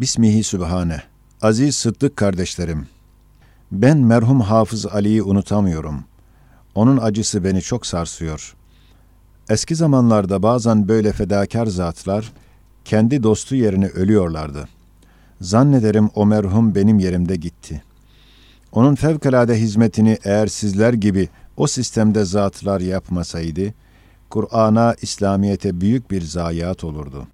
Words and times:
Bismihi 0.00 0.44
Sübhane. 0.44 1.02
Aziz 1.42 1.74
Sıddık 1.74 2.16
kardeşlerim. 2.16 2.86
Ben 3.72 3.98
merhum 3.98 4.40
Hafız 4.40 4.86
Ali'yi 4.86 5.22
unutamıyorum. 5.22 6.04
Onun 6.74 6.96
acısı 6.96 7.44
beni 7.44 7.62
çok 7.62 7.86
sarsıyor. 7.86 8.56
Eski 9.48 9.74
zamanlarda 9.74 10.42
bazen 10.42 10.88
böyle 10.88 11.12
fedakar 11.12 11.66
zatlar 11.66 12.32
kendi 12.84 13.22
dostu 13.22 13.54
yerine 13.54 13.86
ölüyorlardı. 13.86 14.68
Zannederim 15.40 16.10
o 16.14 16.26
merhum 16.26 16.74
benim 16.74 16.98
yerimde 16.98 17.36
gitti. 17.36 17.82
Onun 18.72 18.94
fevkalade 18.94 19.60
hizmetini 19.60 20.18
eğer 20.24 20.46
sizler 20.46 20.92
gibi 20.92 21.28
o 21.56 21.66
sistemde 21.66 22.24
zatlar 22.24 22.80
yapmasaydı, 22.80 23.74
Kur'an'a, 24.30 24.94
İslamiyet'e 25.02 25.80
büyük 25.80 26.10
bir 26.10 26.22
zayiat 26.22 26.84
olurdu. 26.84 27.26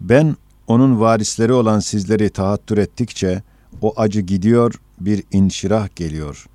Ben 0.00 0.36
onun 0.68 1.00
varisleri 1.00 1.52
olan 1.52 1.80
sizleri 1.80 2.30
tahattür 2.30 2.78
ettikçe 2.78 3.42
o 3.82 3.92
acı 3.96 4.20
gidiyor, 4.20 4.74
bir 5.00 5.24
inşirah 5.32 5.96
geliyor. 5.96 6.46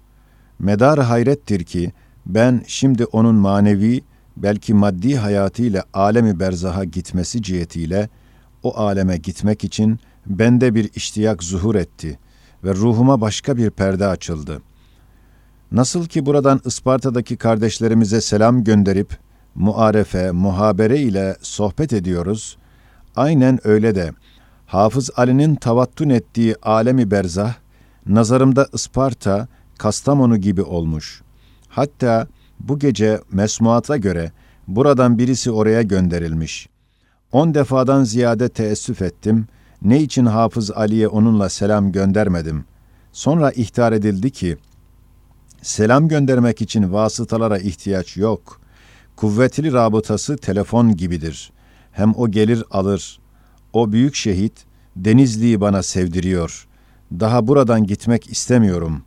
Medar 0.60 1.00
hayrettir 1.00 1.64
ki 1.64 1.92
ben 2.26 2.64
şimdi 2.68 3.06
onun 3.06 3.36
manevi, 3.36 4.02
belki 4.38 4.74
maddi 4.74 5.16
hayatıyla 5.16 5.84
alemi 5.94 6.40
berzaha 6.40 6.84
gitmesi 6.84 7.42
cihetiyle 7.42 8.10
o 8.64 8.78
aleme 8.78 9.18
gitmek 9.18 9.64
için 9.64 10.00
bende 10.26 10.76
bir 10.76 10.90
iştiyak 10.96 11.44
zuhur 11.44 11.76
etti 11.76 12.20
ve 12.64 12.76
ruhuma 12.76 13.22
başka 13.22 13.58
bir 13.58 13.70
perde 13.70 14.08
açıldı. 14.08 14.62
Nasıl 15.72 16.06
ki 16.06 16.26
buradan 16.26 16.62
Isparta'daki 16.66 17.38
kardeşlerimize 17.38 18.22
selam 18.22 18.64
gönderip 18.64 19.18
muarefe, 19.56 20.32
muhabere 20.32 21.00
ile 21.00 21.36
sohbet 21.42 21.94
ediyoruz, 21.94 22.58
aynen 23.16 23.68
öyle 23.68 23.96
de 23.96 24.12
Hafız 24.66 25.10
Ali'nin 25.16 25.56
tavattun 25.56 26.10
ettiği 26.10 26.56
alemi 26.62 27.12
berzah, 27.12 27.54
nazarımda 28.06 28.68
Isparta, 28.74 29.48
Kastamonu 29.78 30.38
gibi 30.38 30.62
olmuş. 30.62 31.22
Hatta 31.70 32.28
bu 32.60 32.80
gece 32.80 33.22
mesmuata 33.32 33.98
göre 33.98 34.32
buradan 34.68 35.18
birisi 35.18 35.52
oraya 35.52 35.82
gönderilmiş. 35.82 36.70
On 37.32 37.54
defadan 37.54 38.04
ziyade 38.04 38.50
teessüf 38.50 39.02
ettim. 39.02 39.48
Ne 39.82 40.02
için 40.02 40.26
Hafız 40.26 40.72
Ali'ye 40.72 41.08
onunla 41.08 41.50
selam 41.50 41.92
göndermedim? 41.92 42.66
Sonra 43.12 43.52
ihtar 43.52 43.92
edildi 43.92 44.32
ki, 44.32 44.58
selam 45.62 46.08
göndermek 46.08 46.62
için 46.62 46.94
vasıtalara 46.94 47.58
ihtiyaç 47.58 48.18
yok. 48.18 48.62
Kuvvetli 49.16 49.74
rabıtası 49.74 50.38
telefon 50.38 50.96
gibidir. 50.96 51.52
Hem 51.94 52.14
o 52.16 52.32
gelir 52.32 52.64
alır. 52.72 53.20
O 53.74 53.92
büyük 53.92 54.16
şehit, 54.16 54.66
Denizli'yi 54.96 55.62
bana 55.62 55.84
sevdiriyor. 55.84 56.68
Daha 57.12 57.48
buradan 57.48 57.84
gitmek 57.84 58.32
istemiyorum. 58.32 59.04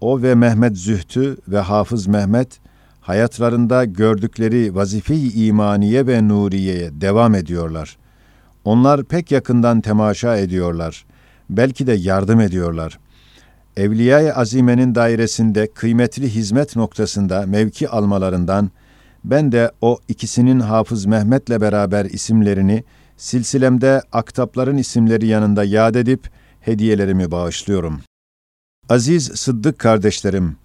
O 0.00 0.22
ve 0.22 0.34
Mehmet 0.34 0.76
Zühtü 0.76 1.36
ve 1.48 1.58
Hafız 1.58 2.06
Mehmet, 2.06 2.60
hayatlarında 3.00 3.84
gördükleri 3.84 4.74
vazife-i 4.74 5.46
imaniye 5.46 6.06
ve 6.06 6.28
nuriyeye 6.28 7.00
devam 7.00 7.34
ediyorlar. 7.34 7.96
Onlar 8.64 9.04
pek 9.04 9.30
yakından 9.30 9.80
temaşa 9.80 10.36
ediyorlar. 10.36 11.04
Belki 11.50 11.86
de 11.86 11.92
yardım 11.92 12.40
ediyorlar. 12.40 12.98
Evliya-i 13.76 14.32
Azime'nin 14.32 14.94
dairesinde 14.94 15.66
kıymetli 15.66 16.34
hizmet 16.34 16.76
noktasında 16.76 17.46
mevki 17.46 17.88
almalarından 17.88 18.70
ben 19.24 19.52
de 19.52 19.70
o 19.80 19.98
ikisinin 20.08 20.60
Hafız 20.60 21.06
Mehmet'le 21.06 21.60
beraber 21.60 22.04
isimlerini 22.04 22.84
silsilemde 23.16 24.02
aktapların 24.12 24.76
isimleri 24.76 25.26
yanında 25.26 25.64
yad 25.64 25.94
edip 25.94 26.30
hediyelerimi 26.60 27.30
bağışlıyorum. 27.30 28.00
Aziz 28.88 29.24
Sıddık 29.34 29.78
kardeşlerim, 29.78 30.56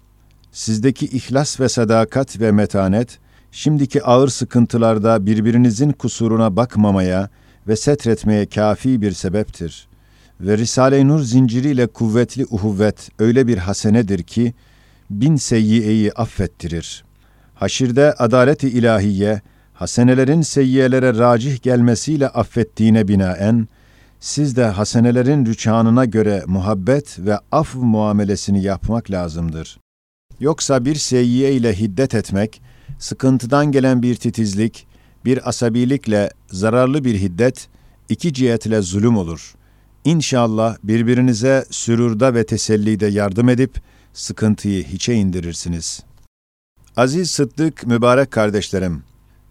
sizdeki 0.52 1.06
ihlas 1.06 1.60
ve 1.60 1.68
sadakat 1.68 2.40
ve 2.40 2.52
metanet, 2.52 3.18
şimdiki 3.52 4.02
ağır 4.02 4.28
sıkıntılarda 4.28 5.26
birbirinizin 5.26 5.92
kusuruna 5.92 6.56
bakmamaya 6.56 7.28
ve 7.68 7.76
setretmeye 7.76 8.46
kafi 8.46 9.02
bir 9.02 9.12
sebeptir. 9.12 9.88
Ve 10.40 10.58
Risale-i 10.58 11.08
Nur 11.08 11.20
zinciriyle 11.20 11.86
kuvvetli 11.86 12.46
uhuvvet 12.50 13.10
öyle 13.18 13.46
bir 13.46 13.58
hasenedir 13.58 14.22
ki, 14.22 14.54
bin 15.10 15.36
seyyiyeyi 15.36 16.12
affettirir. 16.12 17.04
Haşirde 17.60 18.12
adalet-i 18.12 18.68
ilahiye, 18.68 19.40
hasenelerin 19.72 20.42
seyyiyelere 20.42 21.18
racih 21.18 21.62
gelmesiyle 21.62 22.28
affettiğine 22.28 23.08
binaen, 23.08 23.68
siz 24.20 24.56
de 24.56 24.64
hasenelerin 24.64 25.46
rüçhanına 25.46 26.04
göre 26.04 26.42
muhabbet 26.46 27.18
ve 27.18 27.38
af 27.52 27.74
muamelesini 27.74 28.62
yapmak 28.62 29.10
lazımdır. 29.10 29.78
Yoksa 30.40 30.84
bir 30.84 30.94
seyyiye 30.94 31.52
ile 31.52 31.78
hiddet 31.78 32.14
etmek, 32.14 32.62
sıkıntıdan 32.98 33.72
gelen 33.72 34.02
bir 34.02 34.14
titizlik, 34.14 34.86
bir 35.24 35.48
asabilikle 35.48 36.30
zararlı 36.50 37.04
bir 37.04 37.20
hiddet, 37.20 37.68
iki 38.08 38.32
cihetle 38.32 38.80
zulüm 38.82 39.16
olur. 39.16 39.54
İnşallah 40.04 40.76
birbirinize 40.84 41.64
sürurda 41.70 42.34
ve 42.34 42.46
tesellide 42.46 43.06
yardım 43.06 43.48
edip, 43.48 43.80
sıkıntıyı 44.12 44.84
hiçe 44.84 45.14
indirirsiniz. 45.14 46.09
Aziz 46.96 47.30
Sıddık, 47.30 47.86
mübarek 47.86 48.30
kardeşlerim, 48.30 49.02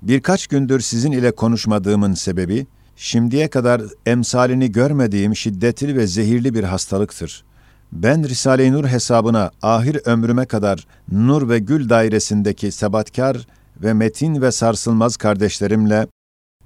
birkaç 0.02 0.48
gündür 0.48 0.80
sizin 0.80 1.12
ile 1.12 1.32
konuşmadığımın 1.32 2.14
sebebi, 2.14 2.68
şimdiye 2.96 3.50
kadar 3.50 3.82
emsalini 4.06 4.72
görmediğim 4.72 5.36
şiddetli 5.36 5.98
ve 5.98 6.08
zehirli 6.08 6.54
bir 6.54 6.64
hastalıktır. 6.64 7.44
Ben 7.92 8.24
Risale-i 8.24 8.72
Nur 8.72 8.86
hesabına 8.86 9.52
ahir 9.62 9.98
ömrüme 10.06 10.46
kadar 10.46 10.88
nur 11.12 11.50
ve 11.50 11.60
gül 11.60 11.90
dairesindeki 11.90 12.72
sebatkar 12.72 13.48
ve 13.84 13.94
metin 13.94 14.42
ve 14.42 14.52
sarsılmaz 14.52 15.18
kardeşlerimle, 15.18 16.08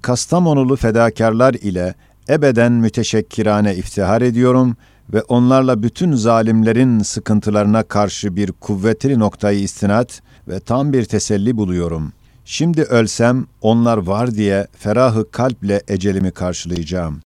Kastamonulu 0.02 0.76
fedakarlar 0.76 1.54
ile 1.54 1.94
ebeden 2.28 2.72
müteşekkirane 2.72 3.76
iftihar 3.76 4.22
ediyorum 4.22 4.76
ve 5.12 5.22
onlarla 5.22 5.82
bütün 5.82 6.12
zalimlerin 6.12 6.98
sıkıntılarına 6.98 7.82
karşı 7.82 8.36
bir 8.36 8.52
kuvvetli 8.52 9.18
noktayı 9.18 9.60
istinat 9.60 10.22
ve 10.48 10.60
tam 10.60 10.92
bir 10.92 11.04
teselli 11.04 11.56
buluyorum.'' 11.56 12.12
Şimdi 12.44 12.82
ölsem 12.82 13.46
onlar 13.60 13.98
var 13.98 14.34
diye 14.34 14.66
ferahı 14.78 15.30
kalple 15.30 15.82
ecelimi 15.88 16.30
karşılayacağım. 16.30 17.20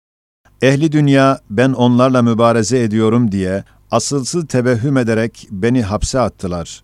Ehli 0.63 0.93
dünya 0.93 1.41
ben 1.51 1.73
onlarla 1.73 2.23
mübareze 2.23 2.83
ediyorum 2.83 3.33
diye 3.33 3.65
asılsız 3.91 4.47
tevehhüm 4.47 4.97
ederek 4.97 5.49
beni 5.51 5.83
hapse 5.83 6.21
attılar. 6.21 6.83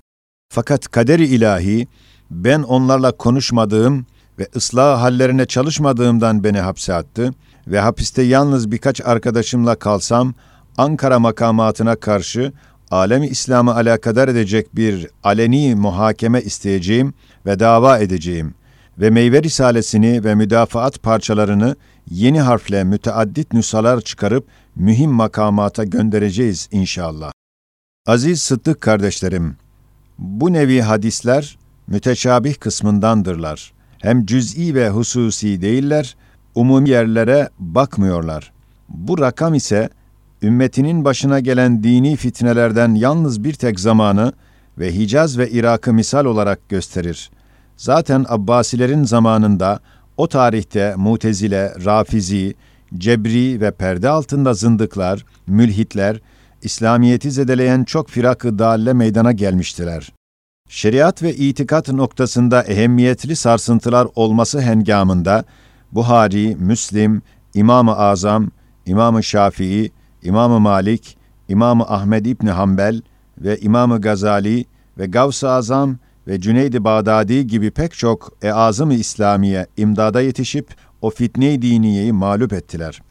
Fakat 0.48 0.88
kaderi 0.88 1.26
ilahi 1.26 1.86
ben 2.30 2.62
onlarla 2.62 3.12
konuşmadığım 3.12 4.06
ve 4.38 4.48
ıslah 4.56 5.00
hallerine 5.00 5.46
çalışmadığımdan 5.46 6.44
beni 6.44 6.60
hapse 6.60 6.94
attı 6.94 7.34
ve 7.66 7.80
hapiste 7.80 8.22
yalnız 8.22 8.70
birkaç 8.70 9.00
arkadaşımla 9.00 9.74
kalsam 9.74 10.34
Ankara 10.78 11.18
makamatına 11.18 11.96
karşı 11.96 12.52
alemi 12.92 13.26
İslam'ı 13.26 13.74
alakadar 13.74 14.28
edecek 14.28 14.76
bir 14.76 15.08
aleni 15.22 15.74
muhakeme 15.74 16.42
isteyeceğim 16.42 17.14
ve 17.46 17.58
dava 17.58 17.98
edeceğim 17.98 18.54
ve 18.98 19.10
meyve 19.10 19.42
risalesini 19.42 20.24
ve 20.24 20.34
müdafaat 20.34 21.02
parçalarını 21.02 21.76
yeni 22.10 22.40
harfle 22.40 22.84
müteaddit 22.84 23.52
nüshalar 23.52 24.00
çıkarıp 24.00 24.46
mühim 24.76 25.10
makamata 25.10 25.84
göndereceğiz 25.84 26.68
inşallah. 26.72 27.32
Aziz 28.06 28.42
Sıddık 28.42 28.80
kardeşlerim, 28.80 29.56
bu 30.18 30.52
nevi 30.52 30.80
hadisler 30.80 31.58
müteşabih 31.86 32.54
kısmındandırlar. 32.54 33.72
Hem 33.98 34.26
cüz'i 34.26 34.74
ve 34.74 34.88
hususi 34.88 35.62
değiller, 35.62 36.16
umumi 36.54 36.88
yerlere 36.88 37.48
bakmıyorlar. 37.58 38.52
Bu 38.88 39.18
rakam 39.18 39.54
ise 39.54 39.88
ümmetinin 40.42 41.04
başına 41.04 41.40
gelen 41.40 41.82
dini 41.82 42.16
fitnelerden 42.16 42.94
yalnız 42.94 43.44
bir 43.44 43.52
tek 43.52 43.80
zamanı 43.80 44.32
ve 44.78 44.94
Hicaz 44.94 45.38
ve 45.38 45.50
Irak'ı 45.50 45.92
misal 45.92 46.24
olarak 46.24 46.68
gösterir. 46.68 47.30
Zaten 47.76 48.26
Abbasilerin 48.28 49.04
zamanında 49.04 49.80
o 50.16 50.28
tarihte 50.28 50.94
Mutezile, 50.96 51.72
Rafizi, 51.84 52.54
Cebri 52.98 53.60
ve 53.60 53.70
perde 53.70 54.08
altında 54.08 54.54
zındıklar, 54.54 55.24
mülhitler, 55.46 56.20
İslamiyeti 56.62 57.30
zedeleyen 57.30 57.84
çok 57.84 58.10
firak-ı 58.10 58.58
dalle 58.58 58.92
meydana 58.92 59.32
gelmiştiler. 59.32 60.12
Şeriat 60.68 61.22
ve 61.22 61.34
itikat 61.34 61.88
noktasında 61.88 62.62
ehemmiyetli 62.62 63.36
sarsıntılar 63.36 64.08
olması 64.14 64.60
hengamında 64.60 65.44
Buhari, 65.92 66.56
Müslim, 66.56 67.22
İmam-ı 67.54 67.96
Azam, 67.96 68.50
İmam-ı 68.86 69.22
Şafii, 69.22 69.92
İmam-ı 70.22 70.60
Malik, 70.60 71.16
İmam-ı 71.48 71.84
Ahmed 71.84 72.26
İbni 72.26 72.50
Hanbel 72.50 73.02
ve 73.38 73.58
İmam-ı 73.58 74.00
Gazali 74.00 74.64
ve 74.98 75.06
Gavs-ı 75.06 75.50
Azam 75.50 75.98
ve 76.26 76.40
Cüneyd-i 76.40 76.84
Bağdadi 76.84 77.46
gibi 77.46 77.70
pek 77.70 77.92
çok 77.92 78.32
e-azım-ı 78.42 78.94
İslamiye 78.94 79.66
imdada 79.76 80.20
yetişip 80.20 80.74
o 81.00 81.10
fitne-i 81.10 81.62
diniyeyi 81.62 82.12
mağlup 82.12 82.52
ettiler. 82.52 83.02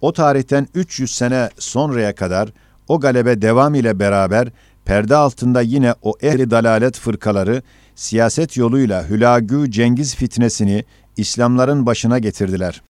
O 0.00 0.12
tarihten 0.12 0.68
300 0.74 1.14
sene 1.14 1.50
sonraya 1.58 2.14
kadar 2.14 2.52
o 2.88 3.00
galebe 3.00 3.42
devam 3.42 3.74
ile 3.74 3.98
beraber 3.98 4.48
perde 4.84 5.16
altında 5.16 5.60
yine 5.60 5.94
o 6.02 6.14
ehli 6.22 6.50
dalalet 6.50 6.98
fırkaları 6.98 7.62
siyaset 7.94 8.56
yoluyla 8.56 9.08
Hülagü 9.08 9.70
Cengiz 9.70 10.14
fitnesini 10.14 10.84
İslamların 11.16 11.86
başına 11.86 12.18
getirdiler. 12.18 12.82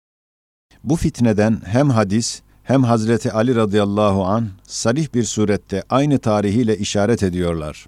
Bu 0.84 0.96
fitneden 0.96 1.62
hem 1.66 1.90
hadis 1.90 2.42
hem 2.64 2.84
Hazreti 2.84 3.32
Ali 3.32 3.56
radıyallahu 3.56 4.26
an 4.26 4.50
salih 4.64 5.14
bir 5.14 5.24
surette 5.24 5.84
aynı 5.90 6.20
tarihiyle 6.20 6.78
işaret 6.78 7.24
ediyorlar. 7.24 7.86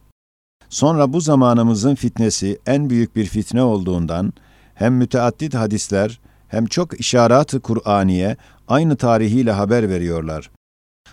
Sonra 0.69 1.13
bu 1.13 1.21
zamanımızın 1.21 1.95
fitnesi 1.95 2.59
en 2.65 2.89
büyük 2.89 3.15
bir 3.15 3.25
fitne 3.25 3.63
olduğundan 3.63 4.33
hem 4.73 4.95
müteaddit 4.95 5.53
hadisler 5.53 6.19
hem 6.47 6.65
çok 6.65 6.99
işarat-ı 6.99 7.59
Kur'aniye 7.59 8.37
aynı 8.67 8.95
tarihiyle 8.95 9.51
haber 9.51 9.89
veriyorlar. 9.89 10.51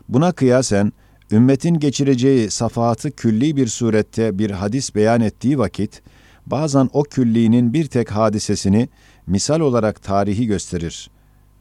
Buna 0.08 0.32
kıyasen 0.32 0.92
ümmetin 1.32 1.74
geçireceği 1.74 2.50
safahatı 2.50 3.10
külli 3.10 3.56
bir 3.56 3.66
surette 3.66 4.38
bir 4.38 4.50
hadis 4.50 4.94
beyan 4.94 5.20
ettiği 5.20 5.58
vakit 5.58 6.02
bazen 6.46 6.90
o 6.92 7.02
küllinin 7.02 7.72
bir 7.72 7.86
tek 7.86 8.10
hadisesini 8.10 8.88
misal 9.26 9.60
olarak 9.60 10.02
tarihi 10.02 10.46
gösterir. 10.46 11.10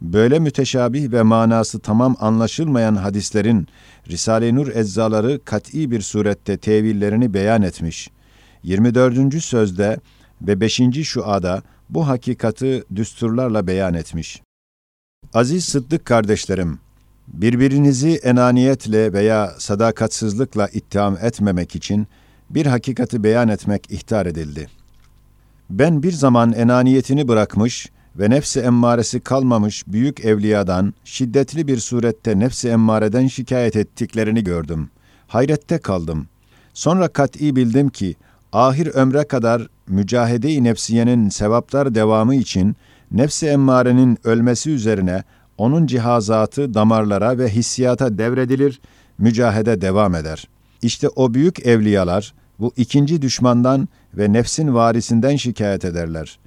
Böyle 0.02 0.40
müteşabih 0.40 1.12
ve 1.12 1.22
manası 1.22 1.80
tamam 1.80 2.16
anlaşılmayan 2.20 2.96
hadislerin 2.96 3.68
Risale-i 4.10 4.56
Nur 4.56 4.68
eczaları 4.68 5.40
kat'i 5.46 5.92
bir 5.92 6.02
surette 6.02 6.58
tevillerini 6.58 7.34
beyan 7.34 7.62
etmiş. 7.62 8.10
24. 8.64 9.44
sözde 9.44 10.00
ve 10.42 10.62
5. 10.62 10.82
şuada 11.04 11.62
bu 11.90 12.08
hakikati 12.08 12.84
düsturlarla 12.96 13.68
beyan 13.68 13.94
etmiş. 13.94 14.42
Aziz 15.34 15.66
Sıddık 15.66 16.06
kardeşlerim, 16.06 16.80
birbirinizi 17.28 18.16
enaniyetle 18.24 19.14
veya 19.14 19.54
sadakatsızlıkla 19.58 20.68
ittiham 20.68 21.18
etmemek 21.22 21.76
için 21.76 22.08
bir 22.50 22.66
hakikati 22.66 23.24
beyan 23.24 23.48
etmek 23.48 23.92
ihtar 23.92 24.26
edildi. 24.26 24.68
Ben 25.70 26.04
bir 26.04 26.12
zaman 26.12 26.54
enaniyetini 26.54 27.28
bırakmış 27.28 27.90
ve 28.20 28.30
nefsi 28.30 28.60
emmaresi 28.60 29.20
kalmamış 29.20 29.84
büyük 29.88 30.26
evliyadan 30.26 30.94
şiddetli 31.04 31.68
bir 31.68 31.78
surette 31.78 32.40
nefsi 32.40 32.70
emmareden 32.70 33.28
şikayet 33.28 33.76
ettiklerini 33.76 34.44
gördüm. 34.44 34.90
Hayrette 35.28 35.78
kaldım. 35.78 36.28
Sonra 36.74 37.08
kat'i 37.08 37.56
bildim 37.56 37.90
ki 37.90 38.16
ahir 38.54 38.88
ömre 38.88 39.24
kadar 39.24 39.68
mücahede-i 39.88 40.64
nefsiyenin 40.64 41.30
sevaplar 41.30 41.96
devamı 41.96 42.36
için 42.36 42.76
nefsi 43.12 43.48
emmarenin 43.48 44.18
ölmesi 44.24 44.72
üzerine 44.72 45.24
onun 45.58 45.88
cihazatı 45.88 46.74
damarlara 46.74 47.38
ve 47.38 47.50
hissiyata 47.50 48.18
devredilir, 48.18 48.82
mücahede 49.18 49.82
devam 49.82 50.16
eder. 50.16 50.48
İşte 50.82 51.10
o 51.10 51.34
büyük 51.34 51.66
evliyalar 51.66 52.34
bu 52.60 52.74
ikinci 52.78 53.22
düşmandan 53.22 53.88
ve 54.14 54.34
nefsin 54.34 54.74
varisinden 54.74 55.36
şikayet 55.36 55.86
ederler. 55.86 56.40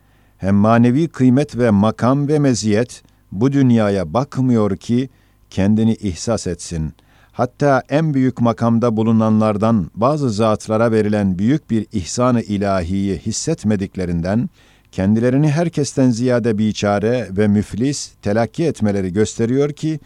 Hem 0.45 0.55
manevi 0.55 1.09
kıymet 1.09 1.59
ve 1.59 1.71
makam 1.71 2.29
ve 2.29 2.39
meziyet 2.39 3.03
bu 3.33 3.53
dünyaya 3.53 4.15
bakmıyor 4.15 4.77
ki 4.77 5.09
kendini 5.51 5.95
ihsas 5.95 6.47
etsin. 6.47 6.93
Hatta 7.33 7.83
en 7.89 8.15
büyük 8.15 8.41
makamda 8.41 8.97
bulunanlardan 8.97 9.91
bazı 9.95 10.31
zatlara 10.31 10.93
verilen 10.93 11.39
büyük 11.39 11.71
bir 11.71 11.87
ihsan-ı 11.93 12.41
ilahiyi 12.41 13.19
hissetmediklerinden 13.19 14.51
kendilerini 14.93 15.51
herkesten 15.51 16.11
ziyade 16.11 16.59
biçare 16.59 17.29
ve 17.31 17.49
müflis 17.49 18.13
telakki 18.23 18.65
etmeleri 18.65 19.13
gösteriyor 19.13 19.73
ki, 19.73 20.01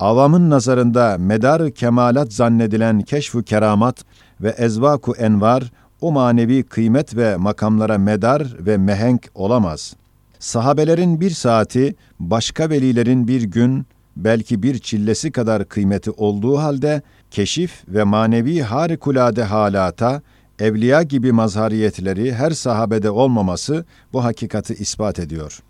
avamın 0.00 0.50
nazarında 0.50 1.16
medar 1.18 1.70
kemalat 1.70 2.32
zannedilen 2.32 3.00
keşfu 3.00 3.42
keramat 3.42 4.04
ve 4.40 4.48
ezvaku 4.48 5.14
envar, 5.16 5.72
o 6.00 6.12
manevi 6.12 6.62
kıymet 6.62 7.16
ve 7.16 7.36
makamlara 7.36 7.98
medar 7.98 8.56
ve 8.60 8.76
mehenk 8.76 9.30
olamaz. 9.34 9.96
Sahabelerin 10.38 11.20
bir 11.20 11.30
saati, 11.30 11.94
başka 12.20 12.70
velilerin 12.70 13.28
bir 13.28 13.42
gün, 13.42 13.86
belki 14.16 14.62
bir 14.62 14.78
çillesi 14.78 15.32
kadar 15.32 15.68
kıymeti 15.68 16.10
olduğu 16.10 16.58
halde, 16.58 17.02
keşif 17.30 17.82
ve 17.88 18.04
manevi 18.04 18.62
harikulade 18.62 19.44
halata, 19.44 20.22
evliya 20.58 21.02
gibi 21.02 21.32
mazhariyetleri 21.32 22.34
her 22.34 22.50
sahabede 22.50 23.10
olmaması 23.10 23.84
bu 24.12 24.24
hakikati 24.24 24.74
ispat 24.74 25.18
ediyor. 25.18 25.62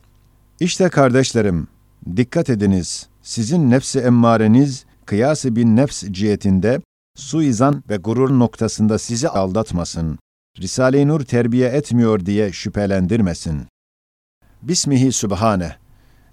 İşte 0.60 0.88
kardeşlerim, 0.88 1.68
dikkat 2.16 2.50
ediniz, 2.50 3.06
sizin 3.22 3.70
nefsi 3.70 4.00
emmareniz, 4.00 4.84
kıyası 5.06 5.56
bin 5.56 5.76
nefs 5.76 6.04
cihetinde, 6.10 6.80
suizan 7.14 7.82
ve 7.90 7.96
gurur 7.96 8.38
noktasında 8.38 8.98
sizi 8.98 9.28
aldatmasın. 9.28 10.18
Risale-i 10.58 11.08
Nur 11.08 11.20
terbiye 11.20 11.68
etmiyor 11.68 12.26
diye 12.26 12.52
şüphelendirmesin. 12.52 13.62
Bismihi 14.62 15.12
Sübhane. 15.12 15.76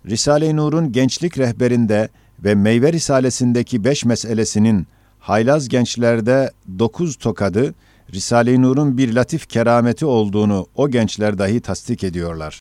Risale-i 0.05 0.55
Nur'un 0.55 0.91
gençlik 0.91 1.37
rehberinde 1.37 2.09
ve 2.43 2.55
meyve 2.55 2.93
risalesindeki 2.93 3.83
beş 3.83 4.05
meselesinin 4.05 4.87
haylaz 5.19 5.69
gençlerde 5.69 6.51
dokuz 6.79 7.15
tokadı, 7.15 7.75
Risale-i 8.13 8.61
Nur'un 8.61 8.97
bir 8.97 9.13
latif 9.15 9.49
kerameti 9.49 10.05
olduğunu 10.05 10.67
o 10.75 10.89
gençler 10.89 11.37
dahi 11.37 11.61
tasdik 11.61 12.03
ediyorlar. 12.03 12.59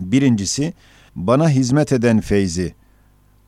Birincisi, 0.00 0.74
bana 1.16 1.50
hizmet 1.50 1.92
eden 1.92 2.20
feyzi. 2.20 2.74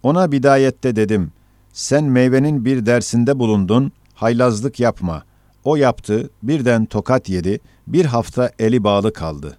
Ona 0.03 0.33
bidayette 0.33 0.97
dedim, 0.97 1.33
sen 1.73 2.05
meyvenin 2.05 2.65
bir 2.65 2.87
dersinde 2.87 3.39
bulundun, 3.39 3.93
haylazlık 4.15 4.81
yapma. 4.81 5.23
O 5.65 5.77
yaptı, 5.77 6.31
birden 6.43 6.85
tokat 6.85 7.29
yedi, 7.29 7.61
bir 7.87 8.05
hafta 8.05 8.51
eli 8.59 8.85
bağlı 8.85 9.13
kaldı. 9.13 9.59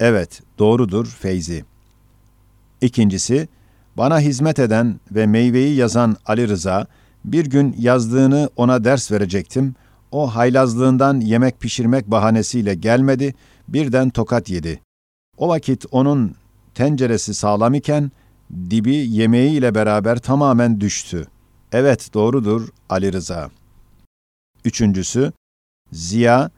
Evet, 0.00 0.42
doğrudur 0.58 1.06
Feyzi. 1.06 1.64
İkincisi, 2.80 3.48
bana 3.96 4.20
hizmet 4.20 4.58
eden 4.58 5.00
ve 5.12 5.26
meyveyi 5.26 5.76
yazan 5.76 6.16
Ali 6.26 6.48
Rıza, 6.48 6.86
bir 7.24 7.46
gün 7.46 7.76
yazdığını 7.78 8.50
ona 8.56 8.84
ders 8.84 9.12
verecektim, 9.12 9.74
o 10.12 10.26
haylazlığından 10.26 11.20
yemek 11.20 11.60
pişirmek 11.60 12.10
bahanesiyle 12.10 12.74
gelmedi, 12.74 13.34
birden 13.68 14.10
tokat 14.10 14.50
yedi. 14.50 14.80
O 15.36 15.48
vakit 15.48 15.84
onun 15.90 16.34
tenceresi 16.74 17.34
sağlam 17.34 17.74
iken, 17.74 18.12
dibi 18.70 18.94
yemeğiyle 18.94 19.74
beraber 19.74 20.18
tamamen 20.18 20.80
düştü. 20.80 21.26
Evet 21.72 22.10
doğrudur 22.14 22.68
Ali 22.88 23.12
Rıza. 23.12 23.50
Üçüncüsü, 24.64 25.32
Ziya, 25.92 26.50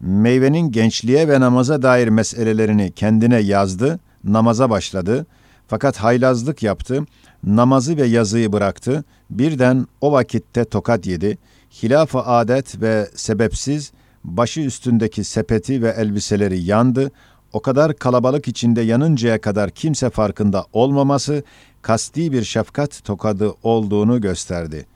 meyvenin 0.00 0.72
gençliğe 0.72 1.28
ve 1.28 1.40
namaza 1.40 1.82
dair 1.82 2.08
meselelerini 2.08 2.92
kendine 2.92 3.38
yazdı, 3.38 4.00
namaza 4.24 4.70
başladı. 4.70 5.26
Fakat 5.68 5.96
haylazlık 5.96 6.62
yaptı, 6.62 7.06
namazı 7.44 7.96
ve 7.96 8.06
yazıyı 8.06 8.52
bıraktı, 8.52 9.04
birden 9.30 9.86
o 10.00 10.12
vakitte 10.12 10.64
tokat 10.64 11.06
yedi. 11.06 11.38
Hilaf-ı 11.82 12.18
adet 12.18 12.80
ve 12.80 13.10
sebepsiz 13.14 13.92
başı 14.24 14.60
üstündeki 14.60 15.24
sepeti 15.24 15.82
ve 15.82 15.88
elbiseleri 15.88 16.60
yandı, 16.62 17.10
o 17.52 17.60
kadar 17.60 17.94
kalabalık 17.94 18.48
içinde 18.48 18.80
yanıncaya 18.80 19.40
kadar 19.40 19.70
kimse 19.70 20.10
farkında 20.10 20.64
olmaması 20.72 21.42
kasti 21.82 22.32
bir 22.32 22.44
şefkat 22.44 23.04
tokadı 23.04 23.54
olduğunu 23.62 24.20
gösterdi. 24.20 24.86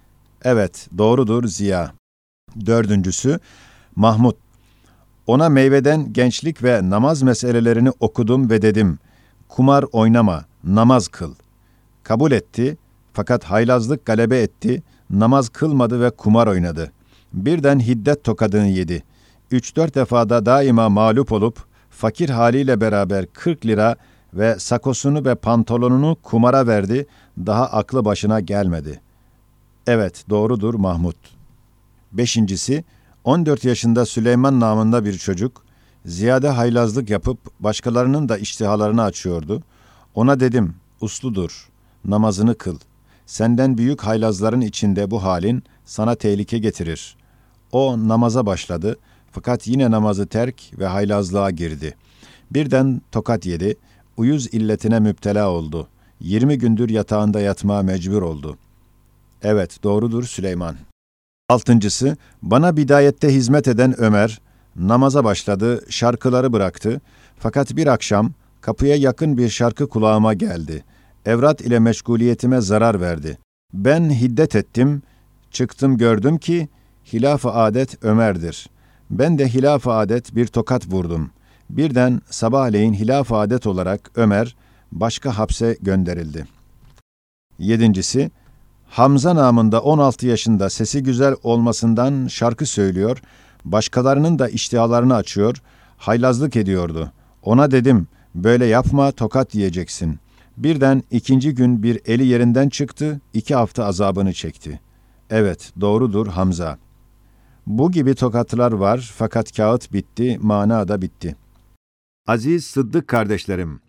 Evet, 0.42 0.88
doğrudur 0.98 1.44
Ziya. 1.46 1.92
Dördüncüsü, 2.66 3.38
Mahmud. 3.96 4.34
Ona 5.26 5.48
meyveden 5.48 6.12
gençlik 6.12 6.62
ve 6.62 6.90
namaz 6.90 7.22
meselelerini 7.22 7.90
okudum 8.00 8.50
ve 8.50 8.62
dedim, 8.62 8.98
kumar 9.48 9.84
oynama, 9.92 10.44
namaz 10.64 11.08
kıl. 11.08 11.34
Kabul 12.02 12.32
etti, 12.32 12.76
fakat 13.12 13.44
haylazlık 13.44 14.04
galebe 14.04 14.42
etti, 14.42 14.82
namaz 15.10 15.48
kılmadı 15.48 16.00
ve 16.00 16.10
kumar 16.10 16.46
oynadı. 16.46 16.92
Birden 17.32 17.80
hiddet 17.80 18.24
tokadını 18.24 18.68
yedi. 18.68 19.02
Üç 19.50 19.76
dört 19.76 19.94
defada 19.94 20.46
daima 20.46 20.88
mağlup 20.88 21.32
olup, 21.32 21.64
fakir 21.94 22.28
haliyle 22.28 22.80
beraber 22.80 23.26
40 23.26 23.66
lira 23.66 23.96
ve 24.34 24.58
sakosunu 24.58 25.24
ve 25.24 25.34
pantolonunu 25.34 26.16
kumara 26.22 26.66
verdi, 26.66 27.06
daha 27.38 27.66
aklı 27.66 28.04
başına 28.04 28.40
gelmedi. 28.40 29.00
Evet, 29.86 30.24
doğrudur 30.30 30.74
Mahmud. 30.74 31.14
Beşincisi, 32.12 32.84
14 33.24 33.64
yaşında 33.64 34.06
Süleyman 34.06 34.60
namında 34.60 35.04
bir 35.04 35.18
çocuk, 35.18 35.64
ziyade 36.06 36.48
haylazlık 36.48 37.10
yapıp 37.10 37.38
başkalarının 37.60 38.28
da 38.28 38.38
iştihalarını 38.38 39.02
açıyordu. 39.02 39.62
Ona 40.14 40.40
dedim, 40.40 40.74
usludur, 41.00 41.68
namazını 42.04 42.58
kıl. 42.58 42.78
Senden 43.26 43.78
büyük 43.78 44.00
haylazların 44.00 44.60
içinde 44.60 45.10
bu 45.10 45.22
halin 45.22 45.62
sana 45.84 46.14
tehlike 46.14 46.58
getirir. 46.58 47.16
O 47.72 48.08
namaza 48.08 48.46
başladı 48.46 48.96
fakat 49.34 49.66
yine 49.66 49.90
namazı 49.90 50.26
terk 50.26 50.78
ve 50.78 50.86
haylazlığa 50.86 51.50
girdi. 51.50 51.94
Birden 52.50 53.02
tokat 53.12 53.46
yedi, 53.46 53.76
uyuz 54.16 54.46
illetine 54.46 55.00
müptela 55.00 55.50
oldu. 55.50 55.88
20 56.20 56.58
gündür 56.58 56.88
yatağında 56.88 57.40
yatmaya 57.40 57.82
mecbur 57.82 58.22
oldu. 58.22 58.58
Evet, 59.42 59.82
doğrudur 59.82 60.24
Süleyman. 60.24 60.76
Altıncısı, 61.48 62.16
bana 62.42 62.76
bidayette 62.76 63.34
hizmet 63.34 63.68
eden 63.68 64.00
Ömer, 64.00 64.40
namaza 64.76 65.24
başladı, 65.24 65.84
şarkıları 65.88 66.52
bıraktı. 66.52 67.00
Fakat 67.38 67.76
bir 67.76 67.86
akşam 67.86 68.32
kapıya 68.60 68.96
yakın 68.96 69.38
bir 69.38 69.48
şarkı 69.48 69.88
kulağıma 69.88 70.34
geldi. 70.34 70.84
Evrat 71.26 71.60
ile 71.60 71.78
meşguliyetime 71.78 72.60
zarar 72.60 73.00
verdi. 73.00 73.38
Ben 73.72 74.10
hiddet 74.10 74.56
ettim, 74.56 75.02
çıktım 75.50 75.98
gördüm 75.98 76.38
ki 76.38 76.68
hilaf-ı 77.12 77.50
adet 77.50 78.04
Ömer'dir. 78.04 78.68
Ben 79.10 79.38
de 79.38 79.48
hilaf-ı 79.48 79.92
adet 79.92 80.34
bir 80.36 80.46
tokat 80.46 80.92
vurdum. 80.92 81.30
Birden 81.70 82.20
sabahleyin 82.30 82.94
hilaf-ı 82.94 83.36
adet 83.36 83.66
olarak 83.66 84.10
Ömer 84.16 84.56
başka 84.92 85.38
hapse 85.38 85.76
gönderildi. 85.80 86.46
Yedincisi, 87.58 88.30
Hamza 88.88 89.34
namında 89.34 89.80
16 89.80 90.26
yaşında 90.26 90.70
sesi 90.70 91.02
güzel 91.02 91.34
olmasından 91.42 92.26
şarkı 92.26 92.66
söylüyor, 92.66 93.22
başkalarının 93.64 94.38
da 94.38 94.48
iştihalarını 94.48 95.14
açıyor, 95.14 95.62
haylazlık 95.96 96.56
ediyordu. 96.56 97.12
Ona 97.42 97.70
dedim, 97.70 98.08
böyle 98.34 98.66
yapma 98.66 99.12
tokat 99.12 99.54
yiyeceksin. 99.54 100.18
Birden 100.56 101.02
ikinci 101.10 101.54
gün 101.54 101.82
bir 101.82 102.00
eli 102.06 102.26
yerinden 102.26 102.68
çıktı, 102.68 103.20
iki 103.32 103.54
hafta 103.54 103.84
azabını 103.84 104.32
çekti. 104.32 104.80
Evet, 105.30 105.72
doğrudur 105.80 106.26
Hamza. 106.26 106.78
Bu 107.66 107.90
gibi 107.90 108.14
tokatlar 108.14 108.72
var 108.72 109.12
fakat 109.16 109.56
kağıt 109.56 109.92
bitti, 109.92 110.38
mana 110.42 110.88
da 110.88 111.02
bitti. 111.02 111.36
Aziz 112.26 112.64
Sıddık 112.64 113.08
kardeşlerim, 113.08 113.80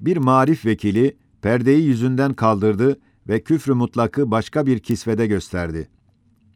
bir 0.00 0.16
marif 0.16 0.66
vekili 0.66 1.16
perdeyi 1.42 1.82
yüzünden 1.84 2.32
kaldırdı 2.32 2.98
ve 3.28 3.42
küfrü 3.42 3.74
mutlakı 3.74 4.30
başka 4.30 4.66
bir 4.66 4.78
kisvede 4.78 5.26
gösterdi. 5.26 5.88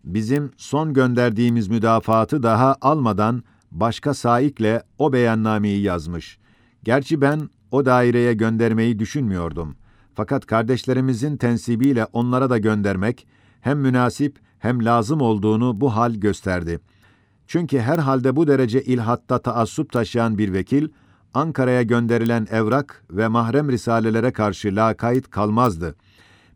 Bizim 0.04 0.50
son 0.56 0.94
gönderdiğimiz 0.94 1.68
müdafaatı 1.68 2.42
daha 2.42 2.76
almadan 2.80 3.42
başka 3.70 4.14
saikle 4.14 4.82
o 4.98 5.12
beyannameyi 5.12 5.82
yazmış. 5.82 6.38
Gerçi 6.84 7.20
ben 7.20 7.48
o 7.70 7.86
daireye 7.86 8.34
göndermeyi 8.34 8.98
düşünmüyordum. 8.98 9.76
Fakat 10.14 10.46
kardeşlerimizin 10.46 11.36
tensibiyle 11.36 12.04
onlara 12.12 12.50
da 12.50 12.58
göndermek 12.58 13.26
hem 13.60 13.78
münasip 13.78 14.45
hem 14.66 14.84
lazım 14.84 15.20
olduğunu 15.20 15.80
bu 15.80 15.96
hal 15.96 16.14
gösterdi. 16.14 16.80
Çünkü 17.46 17.78
her 17.78 17.98
halde 17.98 18.36
bu 18.36 18.46
derece 18.46 18.82
ilhatta 18.82 19.38
taassup 19.38 19.92
taşıyan 19.92 20.38
bir 20.38 20.52
vekil, 20.52 20.88
Ankara'ya 21.34 21.82
gönderilen 21.82 22.46
evrak 22.50 23.04
ve 23.10 23.28
mahrem 23.28 23.68
risalelere 23.68 24.32
karşı 24.32 24.68
lakayt 24.76 25.30
kalmazdı. 25.30 25.96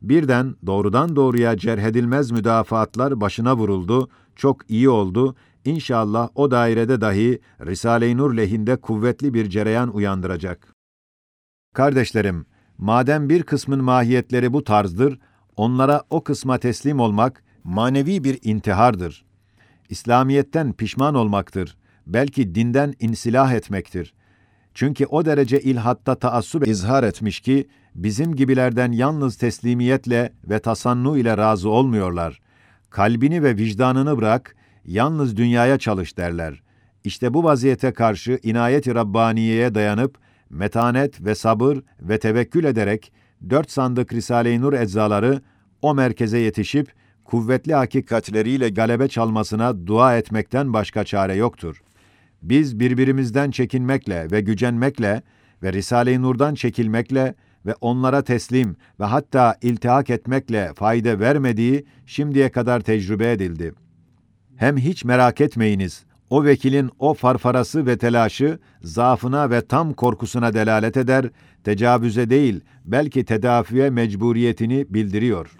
Birden 0.02 0.54
doğrudan 0.66 1.16
doğruya 1.16 1.56
cerhedilmez 1.56 2.30
müdafaatlar 2.30 3.20
başına 3.20 3.56
vuruldu, 3.56 4.08
çok 4.36 4.70
iyi 4.70 4.88
oldu, 4.88 5.36
İnşallah 5.64 6.28
o 6.34 6.50
dairede 6.50 7.00
dahi 7.00 7.40
Risale-i 7.66 8.16
Nur 8.16 8.36
lehinde 8.36 8.76
kuvvetli 8.76 9.34
bir 9.34 9.50
cereyan 9.50 9.94
uyandıracak. 9.94 10.74
Kardeşlerim, 11.74 12.46
madem 12.78 13.28
bir 13.28 13.42
kısmın 13.42 13.84
mahiyetleri 13.84 14.52
bu 14.52 14.64
tarzdır, 14.64 15.18
onlara 15.56 16.02
o 16.10 16.24
kısma 16.24 16.58
teslim 16.58 17.00
olmak 17.00 17.42
manevi 17.64 18.24
bir 18.24 18.38
intihardır. 18.42 19.24
İslamiyetten 19.88 20.72
pişman 20.72 21.14
olmaktır. 21.14 21.76
Belki 22.06 22.54
dinden 22.54 22.94
insilah 23.00 23.52
etmektir. 23.52 24.14
Çünkü 24.74 25.06
o 25.06 25.24
derece 25.24 25.60
ilhatta 25.60 26.14
taassup 26.14 26.68
izhar 26.68 27.04
etmiş 27.04 27.40
ki, 27.40 27.68
bizim 27.94 28.36
gibilerden 28.36 28.92
yalnız 28.92 29.36
teslimiyetle 29.36 30.32
ve 30.44 30.58
tasannu 30.58 31.18
ile 31.18 31.36
razı 31.36 31.68
olmuyorlar. 31.68 32.40
Kalbini 32.90 33.42
ve 33.42 33.56
vicdanını 33.56 34.16
bırak, 34.16 34.56
yalnız 34.84 35.36
dünyaya 35.36 35.78
çalış 35.78 36.16
derler. 36.16 36.62
İşte 37.04 37.34
bu 37.34 37.44
vaziyete 37.44 37.92
karşı 37.92 38.38
inayet-i 38.42 38.94
Rabbaniye'ye 38.94 39.74
dayanıp, 39.74 40.18
metanet 40.50 41.24
ve 41.24 41.34
sabır 41.34 41.78
ve 42.00 42.18
tevekkül 42.18 42.64
ederek, 42.64 43.12
dört 43.50 43.70
sandık 43.70 44.12
Risale-i 44.12 44.60
Nur 44.60 44.72
eczaları 44.72 45.40
o 45.82 45.94
merkeze 45.94 46.38
yetişip, 46.38 46.92
kuvvetli 47.30 47.74
hakikatleriyle 47.74 48.68
galebe 48.68 49.08
çalmasına 49.08 49.86
dua 49.86 50.16
etmekten 50.16 50.72
başka 50.72 51.04
çare 51.04 51.34
yoktur. 51.34 51.82
Biz 52.42 52.80
birbirimizden 52.80 53.50
çekinmekle 53.50 54.30
ve 54.30 54.40
gücenmekle 54.40 55.22
ve 55.62 55.72
Risale-i 55.72 56.22
Nur'dan 56.22 56.54
çekilmekle 56.54 57.34
ve 57.66 57.74
onlara 57.80 58.22
teslim 58.22 58.76
ve 59.00 59.04
hatta 59.04 59.56
iltihak 59.62 60.10
etmekle 60.10 60.72
fayda 60.74 61.20
vermediği 61.20 61.86
şimdiye 62.06 62.50
kadar 62.50 62.80
tecrübe 62.80 63.32
edildi. 63.32 63.72
Hem 64.56 64.76
hiç 64.76 65.04
merak 65.04 65.40
etmeyiniz, 65.40 66.04
o 66.30 66.44
vekilin 66.44 66.90
o 66.98 67.14
farfarası 67.14 67.86
ve 67.86 67.98
telaşı, 67.98 68.58
zaafına 68.82 69.50
ve 69.50 69.66
tam 69.66 69.92
korkusuna 69.92 70.54
delalet 70.54 70.96
eder, 70.96 71.30
tecavüze 71.64 72.30
değil, 72.30 72.60
belki 72.84 73.24
tedafiye 73.24 73.90
mecburiyetini 73.90 74.86
bildiriyor. 74.88 75.50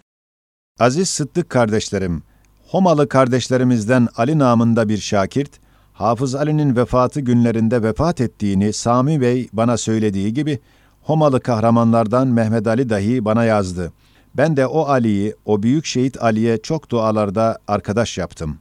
Aziz 0.78 1.10
Sıddık 1.10 1.50
kardeşlerim, 1.50 2.22
Homalı 2.68 3.08
kardeşlerimizden 3.08 4.08
Ali 4.16 4.38
namında 4.38 4.88
bir 4.88 4.98
şakirt, 4.98 5.50
Hafız 5.92 6.34
Ali'nin 6.34 6.76
vefatı 6.76 7.20
günlerinde 7.20 7.82
vefat 7.82 8.20
ettiğini 8.20 8.72
Sami 8.72 9.20
Bey 9.20 9.48
bana 9.52 9.76
söylediği 9.76 10.34
gibi, 10.34 10.58
Homalı 11.02 11.40
kahramanlardan 11.40 12.28
Mehmet 12.28 12.66
Ali 12.66 12.88
dahi 12.88 13.24
bana 13.24 13.44
yazdı. 13.44 13.92
Ben 14.34 14.56
de 14.56 14.66
o 14.66 14.82
Ali'yi, 14.82 15.34
o 15.44 15.62
büyük 15.62 15.86
şehit 15.86 16.22
Ali'ye 16.22 16.58
çok 16.58 16.90
dualarda 16.90 17.58
arkadaş 17.68 18.18
yaptım. 18.18 18.58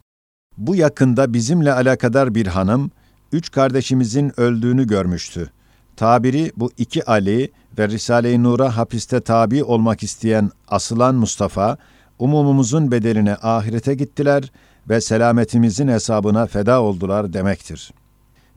Bu 0.58 0.76
yakında 0.76 1.34
bizimle 1.34 1.74
alakadar 1.74 2.36
bir 2.36 2.48
hanım, 2.48 2.92
üç 3.32 3.52
kardeşimizin 3.52 4.40
öldüğünü 4.40 4.88
görmüştü. 4.88 5.52
Tabiri 5.96 6.52
bu 6.58 6.72
iki 6.78 7.06
Ali 7.06 7.52
ve 7.78 7.88
Risale-i 7.88 8.44
Nur'a 8.44 8.78
hapiste 8.78 9.22
tabi 9.22 9.64
olmak 9.64 10.04
isteyen 10.04 10.52
asılan 10.68 11.16
Mustafa, 11.16 11.78
umumumuzun 12.20 12.92
bedeline 12.92 13.36
ahirete 13.36 13.96
gittiler 13.96 14.52
ve 14.90 15.02
selametimizin 15.02 15.88
hesabına 15.88 16.46
feda 16.46 16.82
oldular 16.82 17.34
demektir. 17.34 17.92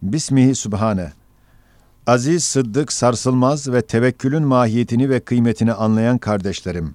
Bismihi 0.02 0.54
Sübhane. 0.54 1.12
Aziz, 2.06 2.44
sıddık, 2.44 2.92
sarsılmaz 2.92 3.72
ve 3.72 3.82
tevekkülün 3.82 4.42
mahiyetini 4.42 5.10
ve 5.10 5.20
kıymetini 5.20 5.72
anlayan 5.72 6.18
kardeşlerim. 6.18 6.94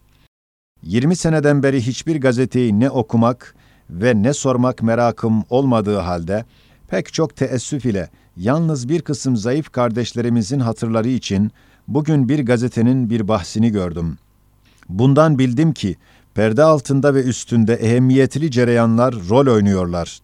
20 0.83 1.15
seneden 1.15 1.63
beri 1.63 1.81
hiçbir 1.81 2.21
gazeteyi 2.21 2.79
ne 2.79 2.89
okumak 2.89 3.55
ve 3.89 4.23
ne 4.23 4.33
sormak 4.33 4.83
merakım 4.83 5.43
olmadığı 5.49 5.97
halde 5.97 6.45
pek 6.87 7.13
çok 7.13 7.35
teessüf 7.35 7.85
ile 7.85 8.09
yalnız 8.37 8.89
bir 8.89 9.01
kısım 9.01 9.37
zayıf 9.37 9.71
kardeşlerimizin 9.71 10.59
hatırları 10.59 11.09
için 11.09 11.51
bugün 11.87 12.29
bir 12.29 12.45
gazetenin 12.45 13.09
bir 13.09 13.27
bahsini 13.27 13.71
gördüm. 13.71 14.17
Bundan 14.89 15.39
bildim 15.39 15.73
ki 15.73 15.95
perde 16.37 16.63
altında 16.63 17.13
ve 17.13 17.23
üstünde 17.23 17.73
ehemmiyetli 17.73 18.51
cereyanlar 18.51 19.15
rol 19.29 19.53
oynuyorlar. 19.53 20.19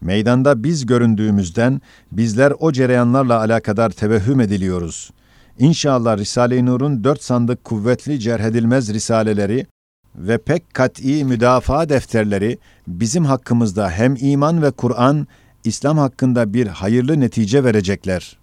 Meydanda 0.00 0.64
biz 0.64 0.86
göründüğümüzden 0.86 1.80
bizler 2.12 2.52
o 2.58 2.72
cereyanlarla 2.72 3.38
alakadar 3.38 3.90
tevehhüm 3.90 4.40
ediliyoruz. 4.40 5.10
İnşallah 5.58 6.18
Risale-i 6.18 6.66
Nur'un 6.66 7.04
dört 7.04 7.22
sandık 7.22 7.64
kuvvetli 7.64 8.20
cerhedilmez 8.20 8.94
risaleleri 8.94 9.66
ve 10.16 10.38
pek 10.38 10.74
kat'i 10.74 11.24
müdafaa 11.24 11.88
defterleri 11.88 12.58
bizim 12.86 13.24
hakkımızda 13.24 13.90
hem 13.90 14.16
iman 14.20 14.62
ve 14.62 14.70
Kur'an, 14.70 15.26
İslam 15.64 15.98
hakkında 15.98 16.54
bir 16.54 16.66
hayırlı 16.66 17.20
netice 17.20 17.64
verecekler. 17.64 18.38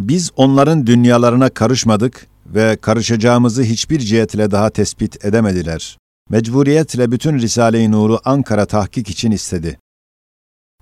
Biz 0.00 0.30
onların 0.36 0.86
dünyalarına 0.86 1.48
karışmadık 1.48 2.26
ve 2.46 2.76
karışacağımızı 2.76 3.62
hiçbir 3.62 3.98
cihetle 3.98 4.50
daha 4.50 4.70
tespit 4.70 5.24
edemediler. 5.24 5.98
Mecburiyetle 6.30 7.12
bütün 7.12 7.38
Risale-i 7.38 7.92
Nur'u 7.92 8.20
Ankara 8.24 8.66
tahkik 8.66 9.10
için 9.10 9.30
istedi. 9.30 9.78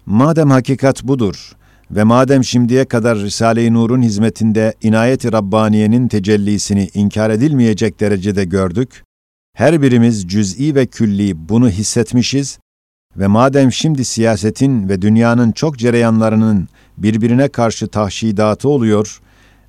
Madem 0.07 0.51
hakikat 0.51 1.03
budur 1.03 1.53
ve 1.91 2.05
madem 2.05 2.45
şimdiye 2.45 2.85
kadar 2.85 3.19
Risale-i 3.19 3.73
Nur'un 3.73 4.03
hizmetinde 4.03 4.75
inayet-i 4.83 5.33
Rabbaniye'nin 5.33 6.09
tecellisini 6.09 6.91
inkar 6.95 7.31
edilmeyecek 7.31 8.01
derecede 8.01 8.45
gördük, 8.45 9.05
her 9.57 9.83
birimiz 9.83 10.29
cüz'i 10.29 10.75
ve 10.75 10.87
külli 10.87 11.49
bunu 11.49 11.71
hissetmişiz 11.71 12.59
ve 13.17 13.27
madem 13.27 13.73
şimdi 13.73 14.05
siyasetin 14.05 14.89
ve 14.89 15.03
dünyanın 15.03 15.53
çok 15.53 15.79
cereyanlarının 15.79 16.69
birbirine 16.99 17.49
karşı 17.49 17.89
tahşidatı 17.89 18.69
oluyor 18.69 19.21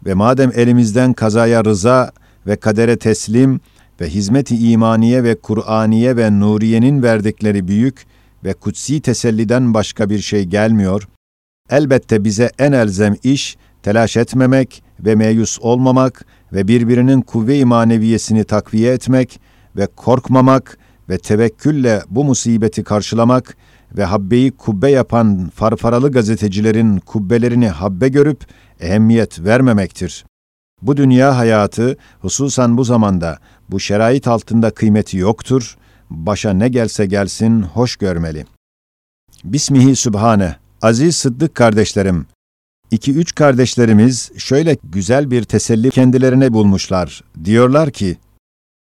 ve 0.05 0.13
madem 0.13 0.51
elimizden 0.55 1.13
kazaya 1.13 1.65
rıza 1.65 2.11
ve 2.47 2.55
kadere 2.55 2.97
teslim 2.97 3.59
ve 4.01 4.09
hizmet-i 4.09 4.71
imaniye 4.71 5.23
ve 5.23 5.35
Kur'aniye 5.35 6.17
ve 6.17 6.39
Nuriye'nin 6.39 7.03
verdikleri 7.03 7.67
büyük 7.67 8.05
ve 8.43 8.53
kutsi 8.53 9.01
teselliden 9.01 9.73
başka 9.73 10.09
bir 10.09 10.19
şey 10.19 10.43
gelmiyor, 10.43 11.07
elbette 11.69 12.23
bize 12.23 12.51
en 12.59 12.71
elzem 12.71 13.15
iş 13.23 13.57
telaş 13.83 14.17
etmemek 14.17 14.83
ve 14.99 15.15
meyus 15.15 15.59
olmamak 15.61 16.25
ve 16.53 16.67
birbirinin 16.67 17.21
kuvve-i 17.21 17.65
maneviyesini 17.65 18.43
takviye 18.43 18.93
etmek 18.93 19.39
ve 19.75 19.87
korkmamak 19.95 20.77
ve 21.09 21.17
tevekkülle 21.17 22.01
bu 22.09 22.23
musibeti 22.23 22.83
karşılamak 22.83 23.57
ve 23.97 24.03
habbeyi 24.03 24.51
kubbe 24.51 24.91
yapan 24.91 25.51
farfaralı 25.55 26.11
gazetecilerin 26.11 26.97
kubbelerini 26.97 27.69
habbe 27.69 28.09
görüp 28.09 28.45
ehemmiyet 28.79 29.39
vermemektir. 29.39 30.25
Bu 30.81 30.97
dünya 30.97 31.37
hayatı 31.37 31.97
hususan 32.19 32.77
bu 32.77 32.83
zamanda 32.83 33.39
bu 33.69 33.79
şerait 33.79 34.27
altında 34.27 34.71
kıymeti 34.71 35.17
yoktur, 35.17 35.77
başa 36.09 36.53
ne 36.53 36.69
gelse 36.69 37.05
gelsin 37.05 37.61
hoş 37.61 37.95
görmeli. 37.95 38.45
Bismihi 39.43 39.95
Sübhane, 39.95 40.55
aziz 40.81 41.15
Sıddık 41.15 41.55
kardeşlerim, 41.55 42.25
İki 42.91 43.13
üç 43.13 43.35
kardeşlerimiz 43.35 44.31
şöyle 44.37 44.77
güzel 44.83 45.31
bir 45.31 45.43
teselli 45.43 45.89
kendilerine 45.89 46.53
bulmuşlar. 46.53 47.23
Diyorlar 47.45 47.91
ki, 47.91 48.17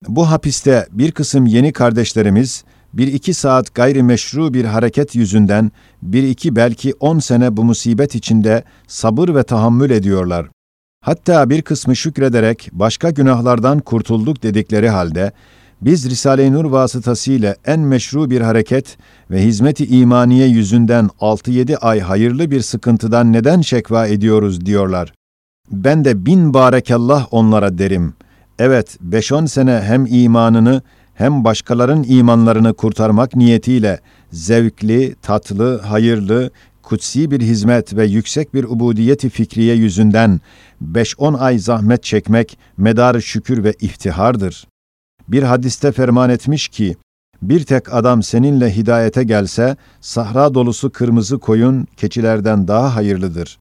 bu 0.08 0.32
hapiste 0.32 0.88
bir 0.92 1.12
kısım 1.12 1.46
yeni 1.46 1.74
kardeşlerimiz, 1.74 2.64
bir 2.94 3.08
iki 3.08 3.34
saat 3.34 3.76
gayrimeşru 3.76 4.54
bir 4.54 4.66
hareket 4.66 5.16
yüzünden, 5.16 5.72
bir 6.02 6.24
iki 6.24 6.56
belki 6.56 6.94
on 7.00 7.20
sene 7.20 7.58
bu 7.58 7.64
musibet 7.64 8.16
içinde 8.16 8.64
sabır 8.88 9.36
ve 9.36 9.44
tahammül 9.44 9.90
ediyorlar. 9.90 10.48
Hatta 11.06 11.50
bir 11.50 11.62
kısmı 11.62 11.96
şükrederek 11.96 12.70
başka 12.72 13.10
günahlardan 13.10 13.80
kurtulduk 13.80 14.44
dedikleri 14.44 14.90
halde, 14.90 15.32
biz 15.82 16.10
Risale-i 16.10 16.54
Nur 16.54 16.66
vasıtasıyla 16.66 17.56
en 17.66 17.80
meşru 17.80 18.30
bir 18.30 18.42
hareket 18.42 18.98
ve 19.32 19.44
hizmeti 19.44 19.86
imaniye 19.86 20.48
yüzünden 20.48 21.10
6-7 21.20 21.78
ay 21.78 22.00
hayırlı 22.00 22.52
bir 22.52 22.62
sıkıntıdan 22.62 23.34
neden 23.34 23.62
şekva 23.62 24.08
ediyoruz 24.08 24.66
diyorlar. 24.66 25.14
Ben 25.72 26.06
de 26.06 26.26
bin 26.26 26.54
barekallah 26.54 27.28
onlara 27.32 27.78
derim. 27.78 28.14
Evet, 28.60 28.98
5-10 29.10 29.48
sene 29.48 29.82
hem 29.82 30.06
imanını 30.10 30.82
hem 31.14 31.44
başkaların 31.44 32.06
imanlarını 32.08 32.74
kurtarmak 32.74 33.36
niyetiyle 33.36 34.00
zevkli, 34.32 35.16
tatlı, 35.22 35.82
hayırlı, 35.82 36.52
kutsi 36.84 37.32
bir 37.32 37.42
hizmet 37.42 37.96
ve 37.96 38.06
yüksek 38.06 38.54
bir 38.54 38.64
ubudiyeti 38.64 39.30
fikriye 39.30 39.76
yüzünden 39.76 40.42
5-10 40.94 41.38
ay 41.38 41.60
zahmet 41.60 42.04
çekmek 42.04 42.58
medar 42.78 43.20
şükür 43.20 43.64
ve 43.64 43.74
iftihardır. 43.82 44.68
Bir 45.28 45.44
hadiste 45.44 45.92
ferman 45.92 46.30
etmiş 46.30 46.68
ki, 46.68 46.96
bir 47.42 47.64
tek 47.64 47.94
adam 47.94 48.24
seninle 48.24 48.76
hidayete 48.76 49.24
gelse, 49.24 49.76
sahra 50.02 50.54
dolusu 50.54 50.92
kırmızı 50.92 51.40
koyun 51.40 51.88
keçilerden 51.98 52.68
daha 52.68 52.96
hayırlıdır. 52.96 53.60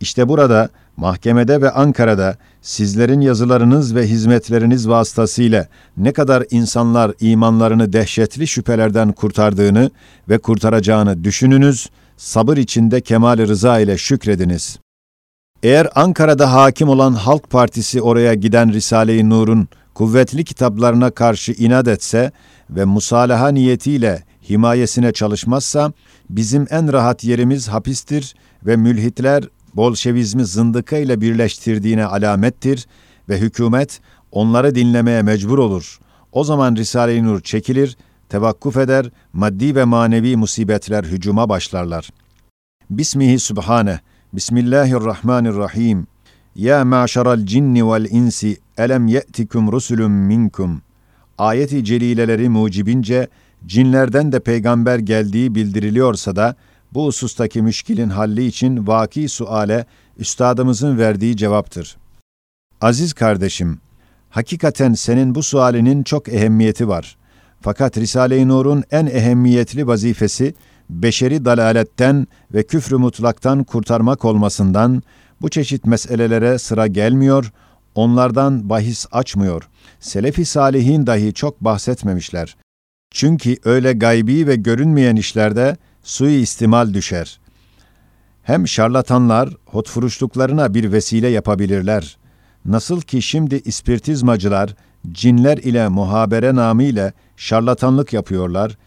İşte 0.00 0.28
burada, 0.28 0.68
mahkemede 0.96 1.60
ve 1.60 1.70
Ankara'da 1.70 2.36
sizlerin 2.62 3.20
yazılarınız 3.20 3.94
ve 3.94 4.06
hizmetleriniz 4.06 4.88
vasıtasıyla 4.88 5.68
ne 5.96 6.12
kadar 6.12 6.44
insanlar 6.50 7.12
imanlarını 7.20 7.92
dehşetli 7.92 8.46
şüphelerden 8.46 9.12
kurtardığını 9.12 9.90
ve 10.28 10.38
kurtaracağını 10.38 11.24
düşününüz, 11.24 11.88
sabır 12.16 12.56
içinde 12.56 13.00
kemal 13.00 13.38
rıza 13.38 13.80
ile 13.80 13.98
şükrediniz. 13.98 14.78
Eğer 15.62 15.88
Ankara'da 15.94 16.52
hakim 16.52 16.88
olan 16.88 17.12
Halk 17.12 17.50
Partisi 17.50 18.02
oraya 18.02 18.34
giden 18.34 18.72
Risale-i 18.72 19.30
Nur'un 19.30 19.68
kuvvetli 19.94 20.44
kitaplarına 20.44 21.10
karşı 21.10 21.52
inat 21.52 21.88
etse 21.88 22.32
ve 22.70 22.84
musalaha 22.84 23.48
niyetiyle 23.48 24.22
himayesine 24.48 25.12
çalışmazsa, 25.12 25.92
bizim 26.30 26.66
en 26.70 26.92
rahat 26.92 27.24
yerimiz 27.24 27.68
hapistir 27.68 28.34
ve 28.66 28.76
mülhitler 28.76 29.44
Bolşevizmi 29.76 30.44
zındıka 30.44 30.96
ile 30.96 31.20
birleştirdiğine 31.20 32.04
alamettir 32.04 32.86
ve 33.28 33.38
hükümet 33.38 34.00
onları 34.32 34.74
dinlemeye 34.74 35.22
mecbur 35.22 35.58
olur. 35.58 35.98
O 36.32 36.44
zaman 36.44 36.76
Risale-i 36.76 37.24
Nur 37.24 37.40
çekilir, 37.40 37.96
tevakkuf 38.34 38.76
eder, 38.76 39.10
maddi 39.32 39.74
ve 39.74 39.84
manevi 39.84 40.36
musibetler 40.36 41.04
hücuma 41.04 41.48
başlarlar. 41.48 42.10
Bismihi 42.90 43.38
Sübhane, 43.38 44.00
Bismillahirrahmanirrahim. 44.32 46.06
Ya 46.54 46.84
maşaral 46.84 47.46
cinni 47.46 47.88
vel 47.88 48.06
insi 48.10 48.58
elem 48.78 49.06
ye'tikum 49.06 49.72
rusulun 49.72 50.10
minkum. 50.10 50.82
Ayeti 51.38 51.84
celileleri 51.84 52.48
mucibince 52.48 53.28
cinlerden 53.66 54.32
de 54.32 54.40
peygamber 54.40 54.98
geldiği 54.98 55.54
bildiriliyorsa 55.54 56.36
da 56.36 56.56
bu 56.92 57.06
husustaki 57.06 57.62
müşkilin 57.62 58.08
halli 58.08 58.46
için 58.46 58.86
vaki 58.86 59.28
suale 59.28 59.86
üstadımızın 60.18 60.98
verdiği 60.98 61.36
cevaptır. 61.36 61.96
Aziz 62.80 63.12
kardeşim, 63.12 63.78
hakikaten 64.30 64.94
senin 64.94 65.34
bu 65.34 65.42
sualinin 65.42 66.02
çok 66.02 66.28
ehemmiyeti 66.28 66.88
var. 66.88 67.16
Fakat 67.64 67.98
Risale-i 67.98 68.48
Nur'un 68.48 68.84
en 68.90 69.06
ehemmiyetli 69.06 69.86
vazifesi 69.86 70.54
beşeri 70.90 71.44
dalaletten 71.44 72.26
ve 72.54 72.62
küfrü 72.62 72.96
mutlaktan 72.96 73.64
kurtarmak 73.64 74.24
olmasından 74.24 75.02
bu 75.42 75.48
çeşit 75.48 75.86
meselelere 75.86 76.58
sıra 76.58 76.86
gelmiyor, 76.86 77.52
onlardan 77.94 78.68
bahis 78.68 79.06
açmıyor. 79.12 79.68
Selefi 80.00 80.44
salihin 80.44 81.06
dahi 81.06 81.34
çok 81.34 81.60
bahsetmemişler. 81.60 82.56
Çünkü 83.10 83.56
öyle 83.64 83.92
gaybi 83.92 84.46
ve 84.46 84.56
görünmeyen 84.56 85.16
işlerde 85.16 85.76
sui 86.02 86.32
istimal 86.34 86.94
düşer. 86.94 87.40
Hem 88.42 88.68
şarlatanlar 88.68 89.56
hotfuruşluklarına 89.66 90.74
bir 90.74 90.92
vesile 90.92 91.28
yapabilirler. 91.28 92.18
Nasıl 92.64 93.00
ki 93.00 93.22
şimdi 93.22 93.54
ispirtizmacılar 93.64 94.74
cinler 95.12 95.58
ile 95.58 95.88
muhabere 95.88 96.54
namıyla 96.54 97.12
şarlatanlık 97.36 98.12
yapıyorlar, 98.12 98.78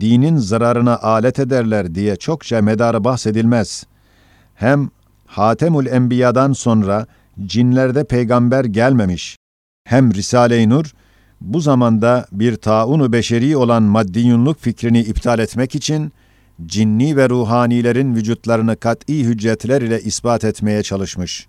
dinin 0.00 0.36
zararına 0.36 0.96
alet 0.98 1.38
ederler 1.38 1.94
diye 1.94 2.16
çokça 2.16 2.62
medarı 2.62 3.04
bahsedilmez. 3.04 3.86
Hem 4.54 4.90
Hatemül 5.26 5.86
Enbiya'dan 5.86 6.52
sonra 6.52 7.06
cinlerde 7.46 8.04
peygamber 8.04 8.64
gelmemiş. 8.64 9.36
Hem 9.84 10.14
Risale-i 10.14 10.68
Nur, 10.68 10.94
bu 11.40 11.60
zamanda 11.60 12.26
bir 12.32 12.56
taunu 12.56 13.12
beşeri 13.12 13.56
olan 13.56 13.82
maddiyunluk 13.82 14.60
fikrini 14.60 15.00
iptal 15.00 15.38
etmek 15.38 15.74
için, 15.74 16.12
cinni 16.66 17.16
ve 17.16 17.28
ruhanilerin 17.28 18.14
vücutlarını 18.14 18.76
kat'i 18.76 19.24
hüccetler 19.24 19.82
ile 19.82 20.00
ispat 20.00 20.44
etmeye 20.44 20.82
çalışmış. 20.82 21.46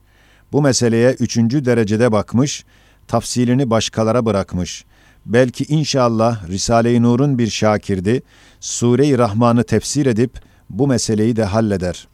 Bu 0.51 0.61
meseleye 0.61 1.11
üçüncü 1.11 1.65
derecede 1.65 2.11
bakmış, 2.11 2.65
tafsilini 3.07 3.69
başkalara 3.69 4.25
bırakmış. 4.25 4.85
Belki 5.25 5.63
inşallah 5.63 6.47
Risale-i 6.49 7.01
Nur'un 7.01 7.37
bir 7.37 7.47
şakirdi, 7.47 8.23
Sure-i 8.59 9.17
Rahman'ı 9.17 9.63
tefsir 9.63 10.05
edip 10.05 10.39
bu 10.69 10.87
meseleyi 10.87 11.35
de 11.35 11.43
halleder. 11.43 12.07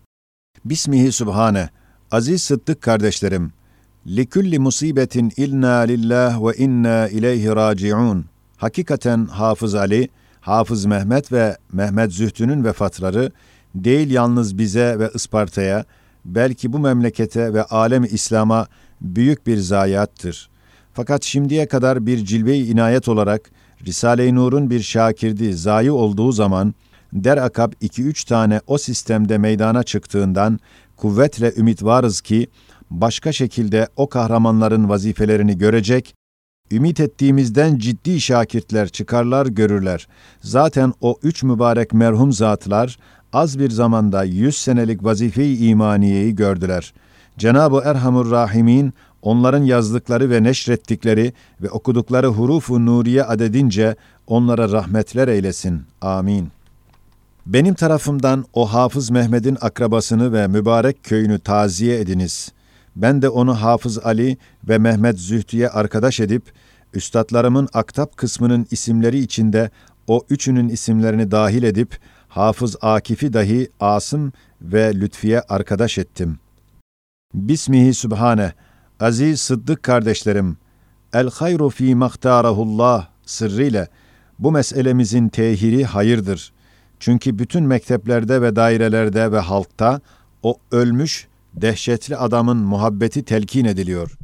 Bismihi 0.66 1.12
Subhane, 1.12 1.70
aziz 2.12 2.44
sıddık 2.44 2.82
kardeşlerim, 2.82 3.54
likulli 4.08 4.60
musibetin 4.60 5.32
ilna 5.38 5.78
lillah 5.78 6.46
ve 6.46 6.58
inna 6.58 7.08
ileyhi 7.08 7.50
raciun. 7.50 8.26
Hakikaten 8.58 9.26
Hafız 9.26 9.76
Ali, 9.76 10.10
Hafız 10.42 10.86
Mehmet 10.86 11.32
ve 11.32 11.58
Mehmet 11.72 12.12
Zühtü'nün 12.12 12.64
vefatları 12.64 13.32
değil 13.76 14.12
yalnız 14.12 14.58
bize 14.58 15.00
ve 15.00 15.10
Isparta'ya, 15.14 15.86
belki 16.26 16.74
bu 16.74 16.80
memlekete 16.80 17.54
ve 17.54 17.64
alem 17.64 18.04
İslam'a 18.04 18.68
büyük 19.02 19.48
bir 19.48 19.58
zayiattır. 19.58 20.51
Fakat 20.94 21.24
şimdiye 21.24 21.68
kadar 21.68 22.06
bir 22.06 22.26
cilve-i 22.26 22.72
inayet 22.72 23.08
olarak 23.08 23.52
Risale-i 23.86 24.36
Nur'un 24.36 24.70
bir 24.70 24.80
şakirdi 24.80 25.54
zayi 25.54 25.92
olduğu 25.92 26.32
zaman 26.32 26.74
der 27.14 27.52
iki 27.82 28.04
üç 28.04 28.24
tane 28.24 28.62
o 28.68 28.78
sistemde 28.78 29.38
meydana 29.38 29.84
çıktığından 29.84 30.60
kuvvetle 30.98 31.54
ümit 31.58 31.84
varız 31.84 32.22
ki 32.22 32.48
başka 32.90 33.32
şekilde 33.32 33.88
o 33.96 34.10
kahramanların 34.10 34.90
vazifelerini 34.90 35.58
görecek, 35.58 36.16
ümit 36.72 37.00
ettiğimizden 37.00 37.78
ciddi 37.78 38.22
şakirtler 38.22 38.90
çıkarlar 38.90 39.46
görürler. 39.46 40.08
Zaten 40.42 40.94
o 41.02 41.20
üç 41.24 41.44
mübarek 41.44 41.94
merhum 41.94 42.32
zatlar 42.32 42.98
az 43.34 43.60
bir 43.60 43.70
zamanda 43.70 44.24
yüz 44.24 44.58
senelik 44.58 45.04
vazife-i 45.04 45.66
imaniyeyi 45.66 46.36
gördüler. 46.36 46.94
Cenab-ı 47.38 47.82
Erhamur 47.86 48.32
Rahimin 48.32 48.94
onların 49.22 49.64
yazdıkları 49.64 50.30
ve 50.30 50.44
neşrettikleri 50.44 51.34
ve 51.62 51.70
okudukları 51.70 52.28
hurufu 52.28 52.86
nuriye 52.86 53.24
adedince 53.24 53.96
onlara 54.28 54.72
rahmetler 54.72 55.28
eylesin. 55.28 55.82
Amin. 56.02 56.50
Benim 57.46 57.74
tarafımdan 57.74 58.46
o 58.54 58.74
Hafız 58.74 59.10
Mehmet'in 59.10 59.58
akrabasını 59.62 60.34
ve 60.34 60.48
mübarek 60.48 61.04
köyünü 61.04 61.40
taziye 61.40 62.00
ediniz. 62.00 62.52
Ben 62.96 63.22
de 63.22 63.30
onu 63.30 63.62
Hafız 63.62 64.00
Ali 64.00 64.38
ve 64.68 64.78
Mehmet 64.78 65.20
Zühtü'ye 65.20 65.70
arkadaş 65.70 66.20
edip, 66.20 66.44
üstadlarımın 66.94 67.68
aktap 67.74 68.18
kısmının 68.18 68.68
isimleri 68.72 69.20
içinde 69.20 69.70
o 70.08 70.26
üçünün 70.30 70.70
isimlerini 70.70 71.32
dahil 71.32 71.64
edip, 71.64 72.00
Hafız 72.28 72.76
Akif'i 72.82 73.34
dahi 73.34 73.70
Asım 73.80 74.34
ve 74.62 74.96
Lütfiye 74.96 75.42
arkadaş 75.42 75.98
ettim. 75.98 76.40
Bismihi 77.34 77.94
Sübhane, 77.94 78.54
Aziz 79.02 79.42
Sıddık 79.42 79.84
kardeşlerim, 79.84 80.58
el 81.14 81.30
hayru 81.30 81.70
fi 81.70 81.96
mahtarahullah 81.96 83.08
sırrıyla 83.26 83.88
bu 84.40 84.52
meselemizin 84.52 85.30
tehiri 85.30 85.86
hayırdır. 85.86 86.54
Çünkü 87.00 87.40
bütün 87.40 87.64
mekteplerde 87.64 88.42
ve 88.42 88.56
dairelerde 88.56 89.32
ve 89.32 89.40
halkta 89.40 90.02
o 90.44 90.58
ölmüş 90.72 91.28
dehşetli 91.54 92.18
adamın 92.18 92.58
muhabbeti 92.58 93.26
telkin 93.26 93.66
ediliyor. 93.66 94.18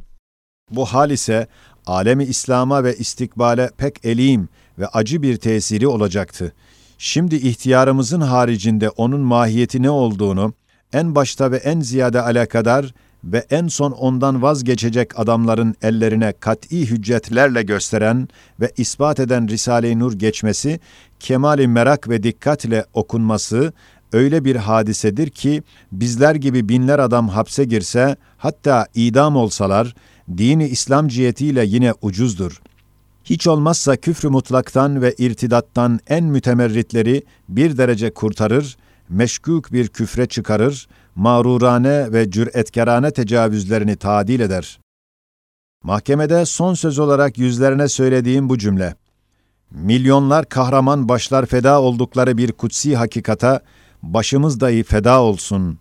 Bu 0.70 0.86
hal 0.86 1.10
ise 1.10 1.46
alemi 1.86 2.24
İslam'a 2.24 2.84
ve 2.84 2.96
istikbale 2.96 3.70
pek 3.76 4.04
elim 4.04 4.48
ve 4.78 4.86
acı 4.86 5.22
bir 5.22 5.36
tesiri 5.36 5.86
olacaktı. 5.86 6.52
Şimdi 6.98 7.36
ihtiyarımızın 7.36 8.20
haricinde 8.20 8.90
onun 8.90 9.20
mahiyeti 9.20 9.82
ne 9.82 9.90
olduğunu 9.90 10.54
en 10.92 11.14
başta 11.14 11.52
ve 11.52 11.56
en 11.56 11.80
ziyade 11.80 12.22
alakadar 12.22 12.94
ve 13.24 13.46
en 13.50 13.68
son 13.68 13.90
ondan 13.90 14.42
vazgeçecek 14.42 15.18
adamların 15.18 15.74
ellerine 15.82 16.32
kat'i 16.40 16.90
hüccetlerle 16.90 17.62
gösteren 17.62 18.28
ve 18.60 18.72
ispat 18.76 19.20
eden 19.20 19.48
Risale-i 19.48 19.98
Nur 19.98 20.12
geçmesi, 20.12 20.80
kemali 21.20 21.68
merak 21.68 22.08
ve 22.08 22.22
dikkatle 22.22 22.84
okunması 22.94 23.72
öyle 24.12 24.44
bir 24.44 24.56
hadisedir 24.56 25.30
ki 25.30 25.62
bizler 25.92 26.34
gibi 26.34 26.68
binler 26.68 26.98
adam 26.98 27.28
hapse 27.28 27.64
girse 27.64 28.16
hatta 28.36 28.86
idam 28.94 29.36
olsalar 29.36 29.94
dini 30.36 30.68
İslam 30.68 31.08
cihetiyle 31.08 31.64
yine 31.66 31.92
ucuzdur. 32.02 32.60
Hiç 33.24 33.46
olmazsa 33.46 33.96
küfrü 33.96 34.28
mutlaktan 34.28 35.02
ve 35.02 35.14
irtidattan 35.18 36.00
en 36.08 36.24
mütemerritleri 36.24 37.22
bir 37.48 37.78
derece 37.78 38.10
kurtarır, 38.10 38.76
meşkuk 39.08 39.72
bir 39.72 39.88
küfre 39.88 40.26
çıkarır, 40.26 40.88
mağrurane 41.18 42.12
ve 42.12 42.30
cüretkarane 42.30 43.10
tecavüzlerini 43.10 43.96
tadil 43.96 44.40
eder. 44.40 44.80
Mahkemede 45.84 46.46
son 46.46 46.74
söz 46.74 46.98
olarak 46.98 47.38
yüzlerine 47.38 47.88
söylediğim 47.88 48.48
bu 48.48 48.58
cümle, 48.58 48.94
milyonlar 49.70 50.48
kahraman 50.48 51.08
başlar 51.08 51.46
feda 51.46 51.82
oldukları 51.82 52.38
bir 52.38 52.52
kutsi 52.52 52.96
hakikata, 52.96 53.60
başımız 54.02 54.60
dahi 54.60 54.82
feda 54.82 55.22
olsun 55.22 55.78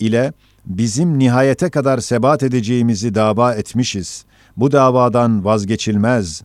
ile 0.00 0.32
bizim 0.66 1.18
nihayete 1.18 1.70
kadar 1.70 1.98
sebat 1.98 2.42
edeceğimizi 2.42 3.14
dava 3.14 3.54
etmişiz. 3.54 4.24
Bu 4.56 4.72
davadan 4.72 5.44
vazgeçilmez. 5.44 6.42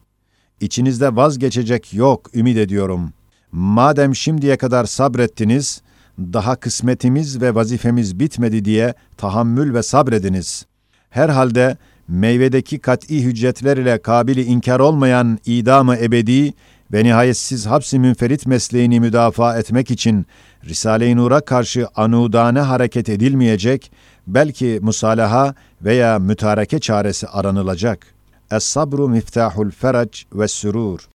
İçinizde 0.61 1.15
vazgeçecek 1.15 1.93
yok 1.93 2.35
ümit 2.35 2.57
ediyorum. 2.57 3.13
Madem 3.51 4.15
şimdiye 4.15 4.57
kadar 4.57 4.85
sabrettiniz, 4.85 5.81
daha 6.19 6.55
kısmetimiz 6.55 7.41
ve 7.41 7.55
vazifemiz 7.55 8.19
bitmedi 8.19 8.65
diye 8.65 8.93
tahammül 9.17 9.73
ve 9.73 9.83
sabrediniz. 9.83 10.65
Herhalde 11.09 11.77
meyvedeki 12.07 12.79
kat'i 12.79 13.23
hüccetler 13.23 13.77
ile 13.77 14.01
kabili 14.01 14.43
inkar 14.43 14.79
olmayan 14.79 15.39
idamı 15.45 15.97
ebedi 15.97 16.53
ve 16.93 17.03
nihayetsiz 17.03 17.65
hapsi 17.65 17.99
münferit 17.99 18.47
mesleğini 18.47 18.99
müdafaa 18.99 19.57
etmek 19.57 19.91
için 19.91 20.25
Risale-i 20.65 21.15
Nur'a 21.15 21.41
karşı 21.41 21.87
anudane 21.95 22.59
hareket 22.59 23.09
edilmeyecek, 23.09 23.91
belki 24.27 24.79
musalaha 24.81 25.55
veya 25.81 26.19
mütareke 26.19 26.79
çaresi 26.79 27.27
aranılacak. 27.27 28.07
Es-sabru 28.51 29.09
miftahul 29.09 29.71
ferac 29.71 30.19
ve 30.33 30.47
sürur. 30.47 31.09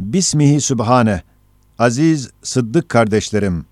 Bismihi 0.00 0.60
Sübhane, 0.60 1.22
aziz 1.78 2.30
Sıddık 2.42 2.88
kardeşlerim, 2.88 3.64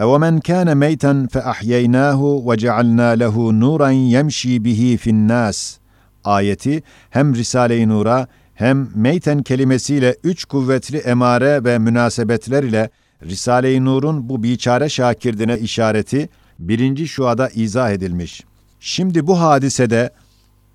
اَوَمَنْ 0.00 0.34
كَانَ 0.40 0.68
مَيْتًا 0.84 1.12
فَأَحْيَيْنَاهُ 1.32 2.20
وَجَعَلْنَا 2.48 3.08
لَهُ 3.22 3.36
نُورًا 3.62 3.90
يَمْشِي 4.16 4.54
بِهِ 4.64 4.82
فِي 5.02 5.10
النَّاسِ 5.10 5.78
ayeti 6.24 6.82
hem 7.10 7.34
Risale-i 7.34 7.88
Nur'a 7.88 8.26
hem 8.54 8.88
meyten 8.94 9.42
kelimesiyle 9.42 10.16
üç 10.24 10.44
kuvvetli 10.44 10.96
emare 10.96 11.64
ve 11.64 11.78
münasebetler 11.78 12.62
ile 12.62 12.90
Risale-i 13.24 13.84
Nur'un 13.84 14.28
bu 14.28 14.42
biçare 14.42 14.88
şakirdine 14.88 15.58
işareti 15.58 16.28
birinci 16.58 17.08
şuada 17.08 17.48
izah 17.48 17.90
edilmiş. 17.90 18.44
Şimdi 18.80 19.26
bu 19.26 19.40
hadisede 19.40 20.10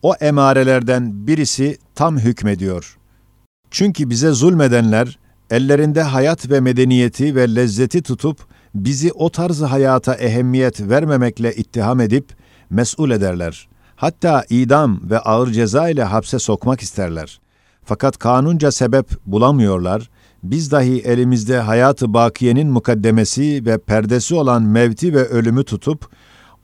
o 0.01 0.15
emarelerden 0.21 1.27
birisi 1.27 1.77
tam 1.95 2.17
hükmediyor. 2.17 2.97
Çünkü 3.71 4.09
bize 4.09 4.31
zulmedenler 4.31 5.19
ellerinde 5.49 6.01
hayat 6.01 6.49
ve 6.49 6.59
medeniyeti 6.59 7.35
ve 7.35 7.55
lezzeti 7.55 8.01
tutup 8.01 8.39
bizi 8.84 9.12
o 9.12 9.30
tarzı 9.30 9.64
hayata 9.66 10.14
ehemmiyet 10.14 10.80
vermemekle 10.80 11.54
ittiham 11.54 12.00
edip 12.00 12.34
mesul 12.70 13.10
ederler. 13.10 13.68
Hatta 13.96 14.44
idam 14.50 15.00
ve 15.10 15.18
ağır 15.18 15.50
ceza 15.50 15.88
ile 15.88 16.04
hapse 16.04 16.38
sokmak 16.38 16.80
isterler. 16.80 17.40
Fakat 17.84 18.18
kanunca 18.18 18.70
sebep 18.72 19.06
bulamıyorlar. 19.26 20.10
Biz 20.42 20.72
dahi 20.72 21.00
elimizde 21.00 21.58
hayatı 21.58 22.14
bakiyenin 22.14 22.70
mukaddemesi 22.70 23.66
ve 23.66 23.78
perdesi 23.78 24.34
olan 24.34 24.62
mevti 24.62 25.14
ve 25.14 25.24
ölümü 25.24 25.64
tutup 25.64 26.08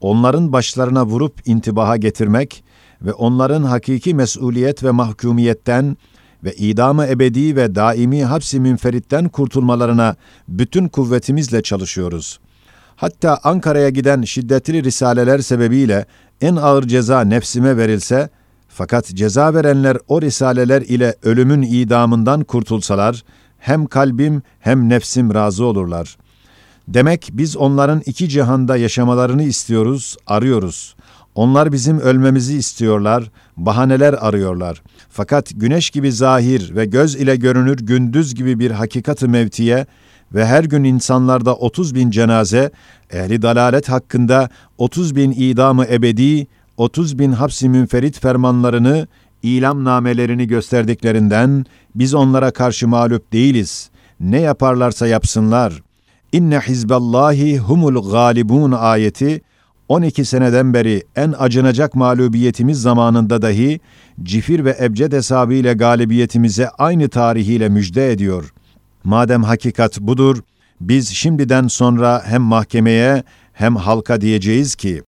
onların 0.01 0.53
başlarına 0.53 1.07
vurup 1.07 1.49
intibaha 1.49 1.97
getirmek 1.97 2.65
ve 3.03 3.13
onların 3.13 3.63
hakiki 3.63 4.15
mesuliyet 4.15 4.85
ve 4.85 4.91
mahkumiyetten 4.91 5.97
ve 6.45 6.55
idamı 6.55 7.07
ebedi 7.07 7.57
ve 7.57 7.75
daimi 7.75 8.25
hapsi 8.25 8.61
münferitten 8.61 9.29
kurtulmalarına 9.29 10.17
bütün 10.49 10.89
kuvvetimizle 10.89 11.63
çalışıyoruz. 11.63 12.41
Hatta 12.97 13.39
Ankara'ya 13.45 13.89
giden 13.89 14.23
şiddetli 14.23 14.85
risaleler 14.85 15.39
sebebiyle 15.39 16.07
en 16.41 16.57
ağır 16.57 16.83
ceza 16.83 17.21
nefsime 17.21 17.77
verilse, 17.77 18.29
fakat 18.69 19.07
ceza 19.07 19.55
verenler 19.55 19.99
o 20.09 20.23
risaleler 20.23 20.83
ile 20.83 21.15
ölümün 21.23 21.63
idamından 21.63 22.45
kurtulsalar, 22.45 23.25
hem 23.59 23.87
kalbim 23.87 24.43
hem 24.61 24.89
nefsim 24.89 25.35
razı 25.35 25.65
olurlar. 25.65 26.17
Demek 26.89 27.29
biz 27.33 27.57
onların 27.57 28.03
iki 28.07 28.29
cihanda 28.29 28.77
yaşamalarını 28.77 29.43
istiyoruz, 29.43 30.17
arıyoruz. 30.27 30.97
Onlar 31.35 31.73
bizim 31.73 32.01
ölmemizi 32.01 32.57
istiyorlar, 32.57 33.31
bahaneler 33.57 34.13
arıyorlar. 34.13 34.83
Fakat 35.11 35.51
güneş 35.55 35.91
gibi 35.91 36.13
zahir 36.13 36.77
ve 36.77 36.85
göz 36.85 37.15
ile 37.15 37.37
görünür 37.37 37.77
gündüz 37.77 38.35
gibi 38.35 38.59
bir 38.59 38.71
hakikati 38.71 39.29
mevtiye 39.29 39.87
ve 40.35 40.47
her 40.47 40.65
gün 40.65 40.85
insanlarda 40.85 41.55
30 41.55 41.95
bin 41.95 42.11
cenaze, 42.11 42.71
ehli 43.13 43.43
dalalet 43.43 43.89
hakkında 43.89 44.49
30 44.79 45.17
bin 45.17 45.33
idamı 45.33 45.85
ebedi, 45.85 46.47
30 46.77 47.19
bin 47.19 47.33
hapsi 47.33 47.69
münferit 47.69 48.21
fermanlarını, 48.21 49.07
ilam 49.43 49.85
namelerini 49.85 50.47
gösterdiklerinden 50.47 51.67
biz 51.95 52.15
onlara 52.15 52.51
karşı 52.51 52.89
mağlup 52.89 53.33
değiliz. 53.33 53.91
Ne 54.21 54.41
yaparlarsa 54.41 55.07
yapsınlar. 55.07 55.83
İnne 56.33 56.61
hizballahi 56.61 57.59
humul 57.59 58.11
galibun 58.11 58.73
ayeti 58.73 59.41
12 59.93 60.25
seneden 60.25 60.75
beri 60.75 61.03
en 61.17 61.35
acınacak 61.39 61.95
mağlubiyetimiz 61.95 62.83
zamanında 62.83 63.43
dahi 63.43 63.81
cifir 64.23 64.65
ve 64.65 64.77
ebced 64.81 65.13
hesabıyla 65.13 65.73
galibiyetimize 65.73 66.69
aynı 66.69 67.09
tarihiyle 67.09 67.69
müjde 67.69 68.13
ediyor. 68.13 68.53
Madem 69.05 69.43
hakikat 69.43 70.01
budur, 70.01 70.43
biz 70.81 71.09
şimdiden 71.09 71.69
sonra 71.69 72.23
hem 72.27 72.43
mahkemeye 72.43 73.23
hem 73.53 73.77
halka 73.77 74.21
diyeceğiz 74.21 74.75
ki, 74.75 75.03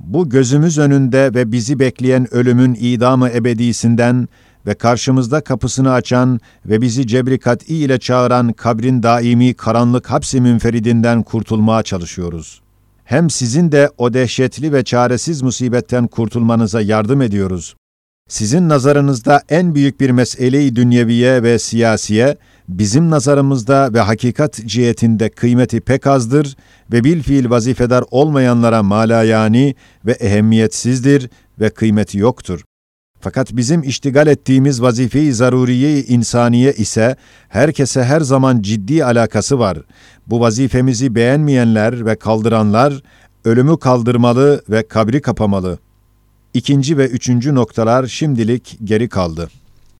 bu 0.00 0.28
gözümüz 0.28 0.78
önünde 0.78 1.34
ve 1.34 1.52
bizi 1.52 1.78
bekleyen 1.78 2.34
ölümün 2.34 2.74
idamı 2.80 3.30
ebedisinden 3.30 4.28
ve 4.66 4.74
karşımızda 4.74 5.40
kapısını 5.40 5.92
açan 5.92 6.40
ve 6.66 6.80
bizi 6.80 7.06
cebri 7.06 7.38
kat'i 7.38 7.76
ile 7.76 7.98
çağıran 7.98 8.52
kabrin 8.52 9.02
daimi 9.02 9.54
karanlık 9.54 10.10
hapsi 10.10 10.40
münferidinden 10.40 11.22
kurtulmaya 11.22 11.82
çalışıyoruz. 11.82 12.65
Hem 13.06 13.30
sizin 13.30 13.72
de 13.72 13.90
o 13.98 14.14
dehşetli 14.14 14.72
ve 14.72 14.84
çaresiz 14.84 15.42
musibetten 15.42 16.06
kurtulmanıza 16.06 16.80
yardım 16.80 17.22
ediyoruz. 17.22 17.76
Sizin 18.28 18.68
nazarınızda 18.68 19.42
en 19.48 19.74
büyük 19.74 20.00
bir 20.00 20.10
meseleyi 20.10 20.76
dünyeviye 20.76 21.42
ve 21.42 21.58
siyasiye, 21.58 22.36
bizim 22.68 23.10
nazarımızda 23.10 23.92
ve 23.92 24.00
hakikat 24.00 24.60
cihetinde 24.66 25.28
kıymeti 25.28 25.80
pek 25.80 26.06
azdır 26.06 26.56
ve 26.92 27.04
bil 27.04 27.22
fiil 27.22 27.50
vazifedar 27.50 28.04
olmayanlara 28.10 28.82
malayani 28.82 29.74
ve 30.06 30.12
ehemmiyetsizdir 30.12 31.30
ve 31.60 31.70
kıymeti 31.70 32.18
yoktur. 32.18 32.60
Fakat 33.26 33.56
bizim 33.56 33.82
iştigal 33.82 34.26
ettiğimiz 34.26 34.82
vazife-i 34.82 35.32
zaruriye 35.32 36.02
insaniye 36.02 36.72
ise 36.72 37.16
herkese 37.48 38.04
her 38.04 38.20
zaman 38.20 38.62
ciddi 38.62 39.04
alakası 39.04 39.58
var. 39.58 39.78
Bu 40.26 40.40
vazifemizi 40.40 41.14
beğenmeyenler 41.14 42.06
ve 42.06 42.16
kaldıranlar 42.16 43.02
ölümü 43.44 43.78
kaldırmalı 43.78 44.62
ve 44.70 44.88
kabri 44.88 45.22
kapamalı. 45.22 45.78
İkinci 46.54 46.98
ve 46.98 47.06
üçüncü 47.06 47.54
noktalar 47.54 48.06
şimdilik 48.06 48.78
geri 48.84 49.08
kaldı.'' 49.08 49.65